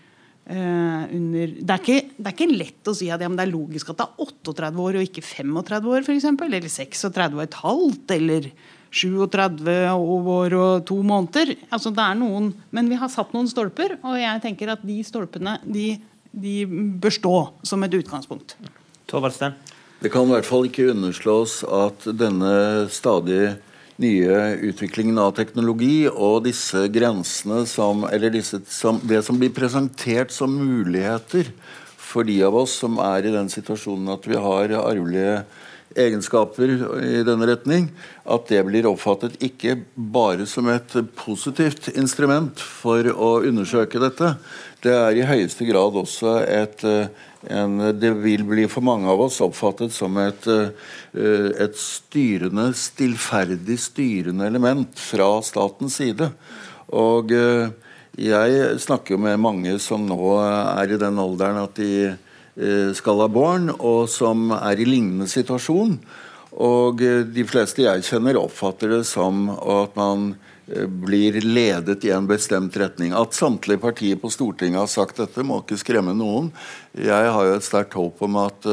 Uh, 0.44 1.08
under, 1.16 1.52
det, 1.56 1.72
er 1.72 1.80
ikke, 1.80 2.10
det, 2.18 2.24
er 2.26 2.34
ikke, 2.34 2.56
lett 2.60 2.90
å 2.92 2.94
si 2.98 3.06
at 3.08 3.22
ja, 3.24 3.30
det 3.32 3.46
er 3.46 3.48
logisk 3.48 3.94
at 3.94 4.02
det 4.02 4.08
er 4.10 4.26
38 4.52 4.82
år 4.84 4.98
og 5.00 5.06
ikke 5.08 5.22
35 5.24 5.88
år, 5.88 6.04
f.eks. 6.04 6.26
Eller 6.28 6.68
36 6.68 7.38
og 7.38 7.44
et 7.46 7.56
halvt, 7.62 8.12
eller 8.18 8.50
37 8.94 9.66
år 9.98 10.56
og 10.60 10.86
to 10.88 11.00
måneder. 11.02 11.56
Altså 11.74 11.92
det 11.94 12.06
er 12.06 12.18
noen, 12.20 12.54
Men 12.72 12.90
vi 12.90 13.00
har 13.00 13.10
satt 13.10 13.34
noen 13.34 13.50
stolper, 13.50 13.98
og 14.04 14.20
jeg 14.20 14.42
tenker 14.44 14.76
at 14.76 14.86
de 14.86 15.02
stolpene 15.04 15.58
de, 15.66 15.98
de 16.32 16.66
bør 17.02 17.14
stå 17.14 17.36
som 17.66 17.84
et 17.84 17.98
utgangspunkt. 17.98 18.58
Torvaldsten? 19.10 19.58
Det 20.04 20.12
kan 20.12 20.28
i 20.28 20.36
hvert 20.36 20.48
fall 20.48 20.68
ikke 20.68 20.92
underslås 20.92 21.62
at 21.64 22.06
denne 22.20 22.90
stadig 22.92 23.56
nye 24.02 24.40
utviklingen 24.70 25.20
av 25.22 25.36
teknologi 25.38 26.08
og 26.10 26.44
disse 26.48 26.88
grensene 26.92 27.62
som 27.70 28.08
Eller 28.10 28.34
disse, 28.34 28.60
som, 28.68 29.00
det 29.04 29.22
som 29.26 29.38
blir 29.40 29.54
presentert 29.54 30.34
som 30.34 30.52
muligheter 30.52 31.52
for 31.98 32.26
de 32.28 32.40
av 32.46 32.56
oss 32.58 32.76
som 32.82 32.98
er 33.02 33.26
i 33.26 33.34
den 33.34 33.50
situasjonen 33.50 34.12
at 34.16 34.26
vi 34.30 34.38
har 34.38 34.74
arvelige 34.82 35.44
egenskaper 36.00 36.72
i 37.04 37.22
denne 37.26 37.48
retning, 37.50 37.90
at 38.24 38.48
det 38.50 38.62
blir 38.68 38.88
oppfattet 38.90 39.36
ikke 39.44 39.78
bare 39.96 40.48
som 40.50 40.70
et 40.72 40.96
positivt 41.20 41.90
instrument 41.94 42.60
for 42.62 43.08
å 43.12 43.36
undersøke 43.44 44.02
dette. 44.02 44.34
Det 44.84 44.94
er 44.96 45.20
i 45.20 45.28
høyeste 45.28 45.68
grad 45.70 46.00
også 46.00 46.40
et 46.44 46.84
en, 47.44 47.78
Det 48.00 48.14
vil 48.24 48.46
bli 48.48 48.64
for 48.72 48.86
mange 48.88 49.10
av 49.12 49.20
oss 49.20 49.42
oppfattet 49.44 49.92
som 49.92 50.16
et, 50.22 50.46
et 50.48 51.76
styrende, 51.76 52.70
stillferdig 52.72 53.76
styrende 53.84 54.48
element 54.48 54.96
fra 54.96 55.42
statens 55.44 55.98
side. 56.00 56.30
Og 56.96 57.36
jeg 58.16 58.80
snakker 58.80 59.18
jo 59.18 59.24
med 59.26 59.44
mange 59.44 59.76
som 59.84 60.08
nå 60.08 60.38
er 60.40 60.96
i 60.96 61.02
den 61.02 61.20
alderen 61.20 61.60
at 61.66 61.76
de 61.76 62.14
Eh, 62.14 62.20
skal 62.94 63.18
ha 63.24 63.26
barn, 63.34 63.72
og 63.74 64.06
som 64.14 64.52
er 64.54 64.78
i 64.78 64.86
lignende 64.86 65.26
situasjon. 65.32 65.96
Og 66.62 67.02
eh, 67.02 67.24
de 67.26 67.46
fleste 67.50 67.86
jeg 67.86 68.06
kjenner, 68.06 68.38
oppfatter 68.38 68.98
det 68.98 69.04
som 69.10 69.48
at 69.50 69.96
man 69.98 70.34
eh, 70.68 70.86
blir 70.86 71.40
ledet 71.42 72.06
i 72.06 72.14
en 72.14 72.30
bestemt 72.30 72.78
retning. 72.78 73.16
At 73.18 73.38
samtlige 73.38 73.82
partier 73.82 74.22
på 74.22 74.32
Stortinget 74.34 74.84
har 74.84 74.92
sagt 74.92 75.22
dette, 75.22 75.46
må 75.46 75.62
ikke 75.64 75.80
skremme 75.82 76.14
noen. 76.18 76.52
Jeg 76.94 77.34
har 77.34 77.50
jo 77.50 77.58
et 77.58 77.66
sterkt 77.66 77.98
håp 77.98 78.22
om 78.26 78.42
at 78.44 78.70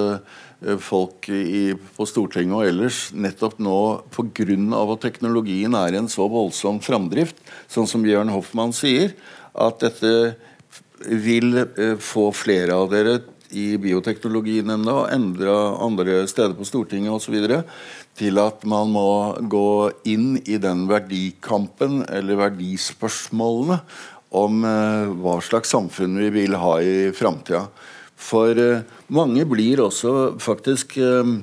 folk 0.85 1.25
i, 1.33 1.73
på 1.73 2.05
Stortinget 2.05 2.53
og 2.53 2.67
ellers 2.69 2.97
nettopp 3.17 3.55
nå 3.65 3.77
pga. 4.13 4.57
at 4.83 5.01
teknologien 5.01 5.73
er 5.73 5.97
en 5.97 6.09
så 6.13 6.27
voldsom 6.29 6.83
framdrift, 6.85 7.41
sånn 7.65 7.89
som 7.89 8.05
Bjørn 8.05 8.29
Hoffmann 8.29 8.75
sier, 8.77 9.15
at 9.57 9.81
dette 9.81 10.37
vil 11.01 11.63
få 11.97 12.27
flere 12.37 12.77
av 12.77 12.93
dere 12.93 13.23
i 13.57 13.75
Bioteknologinemnda 13.81 14.95
og 15.03 15.13
endre 15.15 15.55
andre 15.83 16.23
steder 16.31 16.55
på 16.59 16.67
Stortinget 16.69 17.15
osv. 17.15 17.37
til 18.19 18.39
at 18.43 18.65
man 18.69 18.91
må 18.95 19.11
gå 19.41 19.91
inn 20.05 20.37
i 20.45 20.59
den 20.61 20.87
verdikampen 20.91 22.05
eller 22.09 22.41
verdispørsmålene 22.45 23.81
om 24.31 24.65
eh, 24.65 25.15
hva 25.23 25.39
slags 25.43 25.73
samfunn 25.75 26.19
vi 26.21 26.29
vil 26.35 26.55
ha 26.59 26.77
i 26.83 27.11
framtida. 27.17 27.65
For 28.21 28.59
eh, 28.59 28.85
mange 29.13 29.47
blir 29.49 29.83
også 29.87 30.37
faktisk 30.43 30.99
eh, 31.01 31.35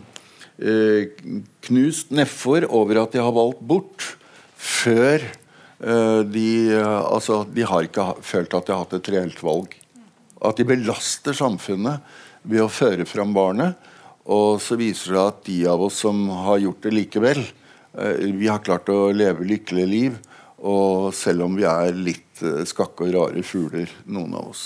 eh 0.57 1.33
knust 1.67 2.13
nedfor 2.15 2.63
over 2.71 3.01
at 3.01 3.11
de 3.11 3.19
har 3.19 3.33
valgt 3.35 3.59
bort 3.59 4.05
før 4.55 5.19
eh, 5.19 6.21
de, 6.23 6.47
altså, 6.79 7.43
de 7.43 7.65
har 7.67 7.83
ikke 7.83 8.13
følt 8.23 8.53
at 8.55 8.67
de 8.69 8.73
har 8.73 8.85
hatt 8.85 8.95
et 9.01 9.11
reelt 9.11 9.43
valg. 9.43 9.75
At 10.45 10.59
de 10.59 10.67
belaster 10.67 11.37
samfunnet 11.37 12.03
ved 12.47 12.63
å 12.63 12.71
føre 12.71 13.07
fram 13.09 13.33
barnet. 13.35 13.77
Og 14.27 14.59
så 14.61 14.77
viser 14.79 15.15
det 15.15 15.23
at 15.23 15.43
de 15.47 15.59
av 15.71 15.85
oss 15.87 16.01
som 16.03 16.25
har 16.45 16.59
gjort 16.61 16.83
det 16.83 16.93
likevel, 16.93 17.39
vi 18.37 18.49
har 18.51 18.59
klart 18.61 18.91
å 18.93 19.07
leve 19.15 19.47
lykkelige 19.47 19.89
liv. 19.89 20.17
Og 20.57 21.13
selv 21.15 21.47
om 21.47 21.55
vi 21.57 21.65
er 21.69 21.95
litt 21.95 22.43
skakke 22.67 23.07
og 23.07 23.15
rare 23.15 23.45
fugler, 23.45 23.89
noen 24.05 24.35
av 24.37 24.51
oss. 24.51 24.65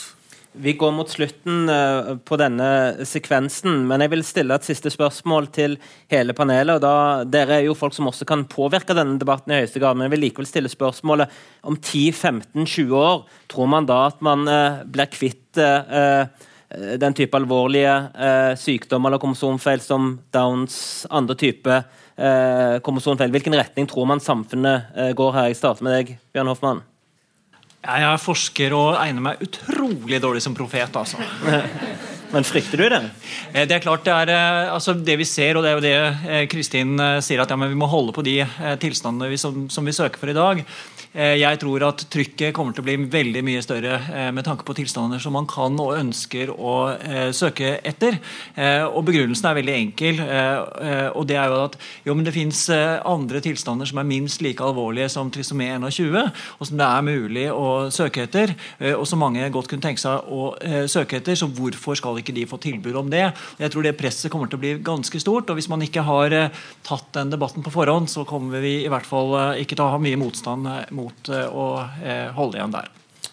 Vi 0.53 0.73
går 0.73 0.91
mot 0.91 1.09
slutten 1.09 1.69
uh, 1.69 2.17
på 2.27 2.35
denne 2.39 3.05
sekvensen, 3.07 3.85
men 3.87 4.03
jeg 4.03 4.11
vil 4.11 4.23
stille 4.27 4.57
et 4.57 4.67
siste 4.67 4.91
spørsmål 4.91 5.47
til 5.55 5.77
hele 6.11 6.35
panelet. 6.35 6.75
og 6.75 6.83
da, 6.83 7.23
Dere 7.23 7.61
er 7.61 7.67
jo 7.69 7.77
folk 7.77 7.95
som 7.95 8.09
også 8.11 8.27
kan 8.27 8.43
påvirke 8.51 8.95
denne 8.97 9.15
debatten 9.21 9.53
i 9.53 9.61
høyeste 9.61 9.79
grad, 9.79 9.95
men 9.95 10.09
jeg 10.09 10.15
vil 10.15 10.23
likevel 10.25 10.49
stille 10.49 10.71
spørsmålet 10.71 11.31
om 11.63 11.79
10-15-20 11.79 12.91
år. 12.99 13.23
Tror 13.51 13.71
man 13.71 13.87
da 13.87 14.01
at 14.09 14.19
man 14.19 14.43
uh, 14.49 14.83
blir 14.83 15.11
kvitt 15.13 15.61
uh, 15.61 16.27
den 16.71 17.15
type 17.15 17.35
alvorlige 17.35 18.55
sykdommer 18.55 19.11
eller 19.11 19.19
kromosomfeil 19.19 19.81
som 19.83 20.13
Downs, 20.31 20.77
andre 21.11 21.35
type 21.35 21.81
kromosomfeil? 22.15 23.33
Hvilken 23.35 23.59
retning 23.59 23.91
tror 23.91 24.07
man 24.07 24.23
samfunnet 24.23 24.95
går 25.19 25.35
her? 25.35 25.49
Jeg 25.51 25.59
starter 25.59 25.83
med 25.83 25.97
deg, 25.97 26.15
Bjørn 26.31 26.53
Hoffmann. 26.53 26.81
Jeg 27.81 28.05
er 28.05 28.19
forsker 28.21 28.73
og 28.77 28.99
egner 29.01 29.23
meg 29.25 29.41
utrolig 29.41 30.19
dårlig 30.21 30.43
som 30.45 30.53
profet. 30.57 30.95
altså. 30.95 31.17
Men 32.31 32.45
frykter 32.47 32.79
du 32.79 32.85
det? 32.87 32.99
Eh, 33.51 33.65
det 33.67 33.75
er 33.75 33.83
klart 33.83 34.05
det 34.07 34.13
er 34.13 34.31
eh, 34.31 34.71
altså 34.71 34.95
det 34.95 35.17
vi 35.19 35.27
ser, 35.27 35.57
og 35.57 35.65
det 35.65 35.71
er 35.71 35.75
jo 35.75 35.83
det 35.83 35.95
eh, 36.31 36.45
Kristin 36.51 36.95
sier, 37.23 37.43
at 37.43 37.51
ja, 37.51 37.57
vi 37.59 37.77
må 37.77 37.89
holde 37.91 38.15
på 38.15 38.23
de 38.23 38.37
tilstandene 38.79 39.27
vi, 39.31 39.39
som, 39.41 39.65
som, 39.71 39.85
vi 39.85 39.95
søker 39.95 40.21
for 40.21 40.31
i 40.31 40.37
dag. 40.37 40.63
Jeg 41.11 41.59
tror 41.59 41.83
at 41.83 42.05
trykket 42.07 42.53
kommer 42.55 42.71
til 42.71 42.85
å 42.85 42.87
bli 42.87 42.93
veldig 43.11 43.41
mye 43.43 43.61
større 43.63 43.97
med 44.31 44.45
tanke 44.47 44.63
på 44.63 44.77
tilstander 44.77 45.19
som 45.19 45.33
man 45.35 45.47
kan 45.49 45.75
og 45.83 45.97
ønsker 45.97 46.53
å 46.55 46.75
søke 47.35 47.73
etter. 47.83 48.15
Og 48.87 49.01
Begrunnelsen 49.09 49.49
er 49.49 49.57
veldig 49.57 49.73
enkel. 49.75 50.21
og 51.11 51.27
det 51.27 51.35
er 51.35 51.51
jo 51.51 51.57
at 51.65 51.75
jo, 52.07 52.15
men 52.15 52.23
det 52.23 52.31
fins 52.37 52.61
andre 52.71 53.41
tilstander 53.43 53.89
som 53.91 53.99
er 53.99 54.07
minst 54.07 54.39
like 54.45 54.63
alvorlige 54.63 55.09
som 55.11 55.33
trisomé 55.35 55.67
21, 55.75 56.15
og 56.31 56.69
som 56.69 56.79
det 56.79 56.87
er 56.87 57.07
mulig 57.09 57.45
å 57.51 57.67
søke 57.91 58.23
etter, 58.29 58.55
og 58.93 59.03
som 59.09 59.19
mange 59.19 59.51
godt 59.51 59.67
kunne 59.67 59.83
tenke 59.83 59.99
seg 59.99 60.31
å 60.31 60.53
søke 60.87 61.19
etter. 61.19 61.35
Så 61.35 61.51
hvorfor 61.51 61.99
skal 61.99 62.20
ikke 62.23 62.35
de 62.37 62.47
få 62.49 62.61
tilbud 62.61 62.97
om 63.03 63.11
det? 63.11 63.27
Jeg 63.61 63.73
tror 63.73 63.85
det 63.85 63.97
presset 63.99 64.31
kommer 64.33 64.49
til 64.49 64.57
å 64.59 64.63
bli 64.63 64.73
ganske 64.85 65.21
stort. 65.21 65.51
og 65.51 65.59
Hvis 65.59 65.69
man 65.71 65.83
ikke 65.85 66.05
har 66.07 66.33
tatt 66.87 67.11
den 67.17 67.33
debatten 67.33 67.65
på 67.65 67.73
forhånd, 67.73 68.09
så 68.09 68.25
kommer 68.27 68.63
vi 68.63 68.79
i 68.85 68.91
hvert 68.91 69.07
fall 69.07 69.59
ikke 69.61 69.75
til 69.75 69.85
å 69.85 69.93
ha 69.93 70.01
mye 70.01 70.19
motstand 70.19 70.69
mot 70.95 71.11
mot 71.11 71.31
eh, 71.33 71.47
å 71.47 71.67
eh, 72.03 72.27
holde 72.35 72.59
igjen 72.59 72.75
der. 72.75 72.91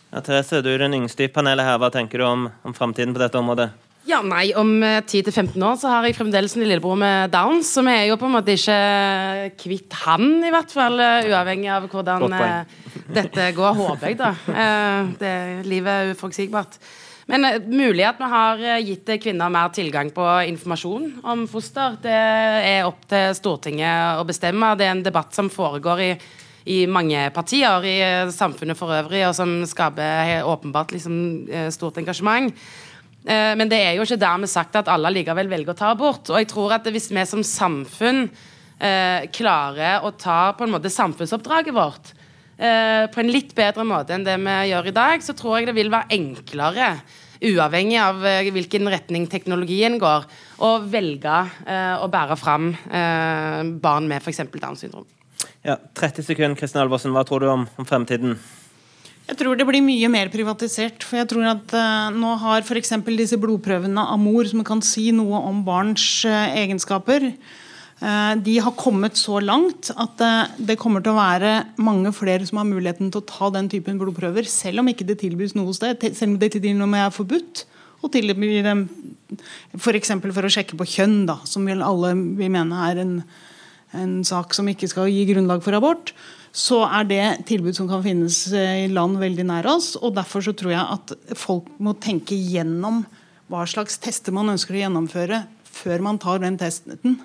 Ja, 0.09 0.23
Therese, 0.25 0.63
du 0.65 0.71
er 0.73 0.87
den 0.87 0.97
yngste 1.03 1.27
i 1.27 1.33
panelet 1.33 1.67
her. 1.67 1.79
Hva 1.81 1.93
tenker 1.93 2.21
du 2.21 2.27
om, 2.27 2.49
om 2.65 2.77
framtiden 2.77 3.15
på 3.17 3.23
dette 3.23 3.41
området? 3.41 3.71
Ja, 4.09 4.23
nei, 4.25 4.55
Om 4.57 4.79
10-15 4.81 5.51
eh, 5.53 5.65
år 5.69 5.75
så 5.81 5.91
har 5.93 6.07
jeg 6.07 6.17
fremdeles 6.17 6.55
en 6.57 6.65
lillebror 6.65 6.97
med 6.97 7.33
Downs, 7.35 7.75
så 7.75 7.85
vi 7.85 7.93
er 7.93 8.07
jo 8.09 8.17
på 8.21 8.29
en 8.29 8.39
måte 8.39 8.55
ikke 8.57 8.79
kvitt 9.61 9.99
han, 10.07 10.39
i 10.49 10.53
hvert 10.55 10.73
fall. 10.73 10.97
Uavhengig 11.29 11.69
av 11.75 11.91
hvordan 11.93 12.25
dette 13.19 13.51
går, 13.57 13.77
håper 13.83 14.09
jeg, 14.09 14.19
da. 14.21 14.33
Det, 15.21 15.35
livet 15.69 15.93
er 15.93 16.15
uforutsigbart. 16.15 16.81
Men 17.29 17.45
mulig 17.69 18.07
at 18.09 18.21
vi 18.21 18.29
har 18.33 18.63
gitt 18.81 19.11
kvinner 19.21 19.53
mer 19.53 19.69
tilgang 19.77 20.09
på 20.17 20.25
informasjon 20.49 21.11
om 21.29 21.45
foster. 21.51 21.99
Det 22.01 22.13
er 22.13 22.89
opp 22.89 23.03
til 23.11 23.35
Stortinget 23.37 24.17
å 24.17 24.25
bestemme. 24.29 24.73
Det 24.81 24.87
er 24.87 24.95
en 24.97 25.05
debatt 25.05 25.37
som 25.37 25.53
foregår 25.53 26.05
i 26.07 26.13
i 26.69 26.83
mange 26.91 27.29
partier 27.33 27.87
i 27.89 27.97
samfunnet 28.35 28.77
for 28.79 28.93
øvrig, 28.93 29.23
og 29.29 29.35
som 29.37 29.55
skaper 29.69 30.45
åpenbart 30.45 30.93
liksom, 30.93 31.49
eh, 31.49 31.71
stort 31.73 31.97
engasjement. 31.97 32.53
Eh, 33.25 33.55
men 33.57 33.69
det 33.69 33.81
er 33.81 33.97
jo 33.97 34.05
ikke 34.05 34.21
dermed 34.21 34.51
sagt 34.51 34.77
at 34.77 34.89
alle 34.89 35.13
likevel 35.13 35.49
velger 35.49 35.75
å 35.75 35.79
ta 35.79 35.91
abort. 35.95 36.29
Og 36.31 36.39
jeg 36.39 36.49
tror 36.49 36.77
at 36.77 36.85
hvis 36.85 37.11
vi 37.11 37.25
som 37.27 37.43
samfunn 37.43 38.29
eh, 38.81 39.27
klarer 39.33 40.05
å 40.05 40.13
ta 40.13 40.53
på 40.53 40.65
en 40.65 40.75
måte 40.77 40.93
samfunnsoppdraget 40.93 41.75
vårt 41.75 42.13
eh, 42.13 42.28
på 42.59 43.21
en 43.23 43.31
litt 43.31 43.53
bedre 43.55 43.85
måte 43.87 44.17
enn 44.17 44.25
det 44.27 44.35
vi 44.43 44.55
gjør 44.73 44.89
i 44.91 44.95
dag, 44.97 45.23
så 45.23 45.35
tror 45.39 45.61
jeg 45.61 45.69
det 45.69 45.77
vil 45.77 45.93
være 45.95 46.11
enklere 46.17 46.89
uavhengig 47.39 47.99
av 48.03 48.25
eh, 48.27 48.49
hvilken 48.51 48.91
retning 48.91 49.29
teknologien 49.31 49.99
går, 50.03 50.27
å 50.67 50.73
velge 50.91 51.37
eh, 51.69 51.95
å 52.03 52.09
bære 52.11 52.39
fram 52.41 52.73
barn 53.79 54.11
med 54.11 54.19
f.eks. 54.19 54.43
Downs 54.59 54.83
syndrom. 54.83 55.07
Ja, 55.67 55.77
30 55.99 56.27
sekunder, 56.27 56.57
Kristin 56.59 56.83
Alvorsen. 56.83 57.13
Hva 57.15 57.25
tror 57.27 57.43
du 57.43 57.51
om, 57.51 57.67
om, 57.79 57.87
fremtiden? 57.87 58.37
Jeg 59.29 59.37
tror 59.41 59.59
det 59.59 59.67
blir 59.69 59.85
mye 59.85 60.09
mer 60.11 60.31
privatisert. 60.33 61.05
for 61.05 61.21
jeg 61.21 61.29
tror 61.29 61.49
at 61.51 61.75
uh, 61.77 62.09
Nå 62.15 62.35
har 62.43 62.65
f.eks. 62.65 62.95
disse 63.11 63.39
blodprøvene 63.41 64.05
av 64.15 64.21
mor, 64.23 64.49
som 64.49 64.65
kan 64.65 64.81
si 64.85 65.11
noe 65.13 65.43
om 65.51 65.61
barns 65.67 66.07
uh, 66.25 66.49
egenskaper, 66.57 67.29
de 67.99 68.53
har 68.63 68.77
kommet 68.79 69.19
så 69.19 69.41
langt 69.43 69.89
at 69.99 70.21
det 70.63 70.77
kommer 70.79 71.03
til 71.03 71.17
å 71.17 71.19
være 71.19 71.53
mange 71.83 72.13
flere 72.15 72.47
som 72.47 72.61
har 72.61 72.69
muligheten 72.69 73.09
til 73.11 73.25
å 73.25 73.27
ta 73.27 73.49
den 73.57 73.67
typen 73.73 73.99
blodprøver, 73.99 74.47
selv 74.47 74.85
om 74.85 74.93
ikke 74.93 75.07
det 75.09 75.17
tilbys 75.25 75.57
noe 75.59 75.75
sted. 75.75 76.07
Selv 76.15 76.37
om 76.37 76.39
det 76.39 76.53
til 76.55 76.69
og 76.79 76.93
med 76.93 77.09
er 77.09 77.17
forbudt. 77.17 77.65
Og 77.99 78.13
tilby 78.15 78.61
dem 78.63 78.85
f.eks. 79.75 80.15
For, 80.15 80.31
for 80.37 80.47
å 80.47 80.53
sjekke 80.55 80.79
på 80.79 80.87
kjønn, 80.87 81.25
da, 81.27 81.41
som 81.43 81.67
vil 81.67 81.83
alle 81.83 82.15
vil 82.39 82.55
mene 82.55 82.87
er 82.87 83.03
en 83.03 83.17
en 83.97 84.21
sak 84.27 84.53
som 84.57 84.69
ikke 84.69 84.89
skal 84.91 85.09
gi 85.09 85.25
grunnlag 85.31 85.63
for 85.65 85.77
abort, 85.77 86.13
så 86.53 86.83
er 86.89 87.07
det 87.09 87.25
tilbud 87.49 87.77
som 87.77 87.89
kan 87.91 88.03
finnes 88.05 88.41
eh, 88.57 88.85
i 88.85 88.91
land 88.93 89.19
veldig 89.21 89.47
nær 89.49 89.69
oss. 89.71 89.95
og 89.97 90.17
Derfor 90.17 90.45
så 90.45 90.55
tror 90.57 90.75
jeg 90.75 90.85
at 90.97 91.15
folk 91.39 91.69
må 91.81 91.95
tenke 92.01 92.37
gjennom 92.37 93.05
hva 93.49 93.65
slags 93.69 94.01
tester 94.03 94.35
man 94.35 94.51
ønsker 94.53 94.77
å 94.77 94.83
gjennomføre 94.83 95.45
før 95.79 96.05
man 96.05 96.19
tar 96.21 96.43
den 96.43 96.59
testen. 96.61 97.21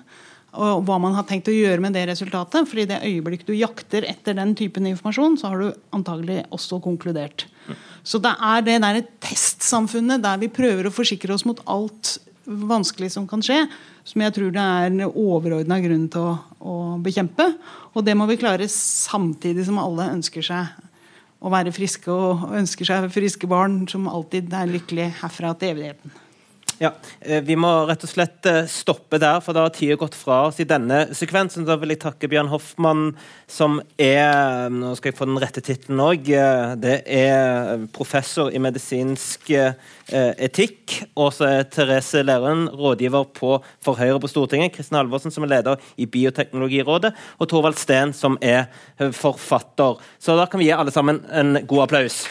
Og 0.54 0.84
hva 0.86 0.98
man 1.02 1.16
har 1.16 1.26
tenkt 1.26 1.50
å 1.50 1.54
gjøre 1.54 1.82
med 1.82 1.96
det 1.96 2.06
resultatet. 2.12 2.68
for 2.68 2.78
i 2.78 2.86
det 2.86 3.02
øyeblikk 3.02 3.46
du 3.46 3.54
jakter 3.54 4.06
etter 4.06 4.34
den 4.34 4.54
typen 4.54 4.86
informasjon, 4.86 5.38
så 5.38 5.50
har 5.50 5.58
du 5.58 5.72
antagelig 5.92 6.44
også 6.50 6.80
konkludert. 6.82 7.46
Så 8.04 8.20
det 8.20 8.34
er 8.38 8.62
det 8.62 8.80
derre 8.84 9.06
testsamfunnet 9.24 10.22
der 10.22 10.38
vi 10.38 10.52
prøver 10.52 10.86
å 10.86 10.94
forsikre 10.94 11.34
oss 11.34 11.46
mot 11.48 11.60
alt 11.66 12.18
vanskelig 12.44 13.10
som 13.14 13.26
kan 13.28 13.42
skje, 13.42 13.62
som 14.04 14.20
jeg 14.20 14.34
tror 14.36 14.50
det 14.52 14.60
er 14.62 14.90
en 14.90 15.06
overordna 15.08 15.78
grunn 15.80 16.08
til 16.12 16.26
å, 16.28 16.34
å, 16.60 16.74
bekjempe. 17.02 17.46
Og 17.96 18.04
det 18.04 18.16
må 18.18 18.28
vi 18.28 18.38
klare 18.40 18.68
samtidig 18.70 19.64
som 19.68 19.80
alle 19.80 20.10
ønsker 20.12 20.44
seg 20.44 20.74
å 21.44 21.52
være 21.52 21.72
friske 21.76 22.12
og 22.12 22.50
ønsker 22.56 22.88
seg 22.88 23.08
friske 23.12 23.48
barn 23.48 23.82
som 23.90 24.08
alltid 24.08 24.52
er 24.52 24.70
lykkelige 24.70 25.16
herfra 25.22 25.54
til 25.60 25.74
evigheten. 25.74 26.20
Ja, 26.78 26.90
eh, 27.20 27.42
Vi 27.42 27.54
må 27.56 27.68
rett 27.86 28.02
og 28.02 28.10
slett 28.10 28.46
eh, 28.50 28.64
stoppe 28.70 29.20
der, 29.22 29.38
for 29.44 29.54
da 29.54 29.66
har 29.66 29.74
tida 29.74 29.94
gått 29.98 30.16
fra 30.18 30.40
oss 30.48 30.58
i 30.62 30.66
denne 30.66 31.04
sekvensen. 31.14 31.66
Da 31.68 31.76
vil 31.78 31.94
jeg 31.94 32.02
takke 32.02 32.28
Bjørn 32.30 32.50
Hoffmann, 32.50 33.12
som 33.50 33.78
er 34.00 34.72
Nå 34.74 34.94
skal 34.98 35.12
jeg 35.12 35.18
få 35.18 35.28
den 35.28 35.38
rette 35.42 35.62
tittelen 35.64 36.02
òg. 36.02 36.26
Eh, 36.34 36.74
det 36.82 36.96
er 37.06 37.86
professor 37.94 38.50
i 38.50 38.62
medisinsk 38.62 39.52
etikk. 39.54 40.98
Og 41.20 41.30
så 41.36 41.46
er 41.48 41.68
Therese 41.70 42.24
Lerøen 42.26 42.66
rådgiver 42.74 43.30
på, 43.38 43.54
for 43.84 44.00
Høyre 44.00 44.18
på 44.20 44.32
Stortinget. 44.32 44.74
Kristin 44.74 44.98
Halvorsen, 44.98 45.34
som 45.34 45.46
er 45.46 45.54
leder 45.54 45.88
i 45.96 46.08
Bioteknologirådet. 46.10 47.14
Og 47.38 47.50
Torvald 47.50 47.78
Steen, 47.80 48.12
som 48.16 48.36
er 48.42 48.66
forfatter. 49.14 50.02
Så 50.18 50.36
da 50.36 50.50
kan 50.50 50.60
vi 50.60 50.68
gi 50.72 50.76
alle 50.76 50.94
sammen 50.94 51.22
en 51.30 51.58
god 51.68 51.86
applaus. 51.88 52.24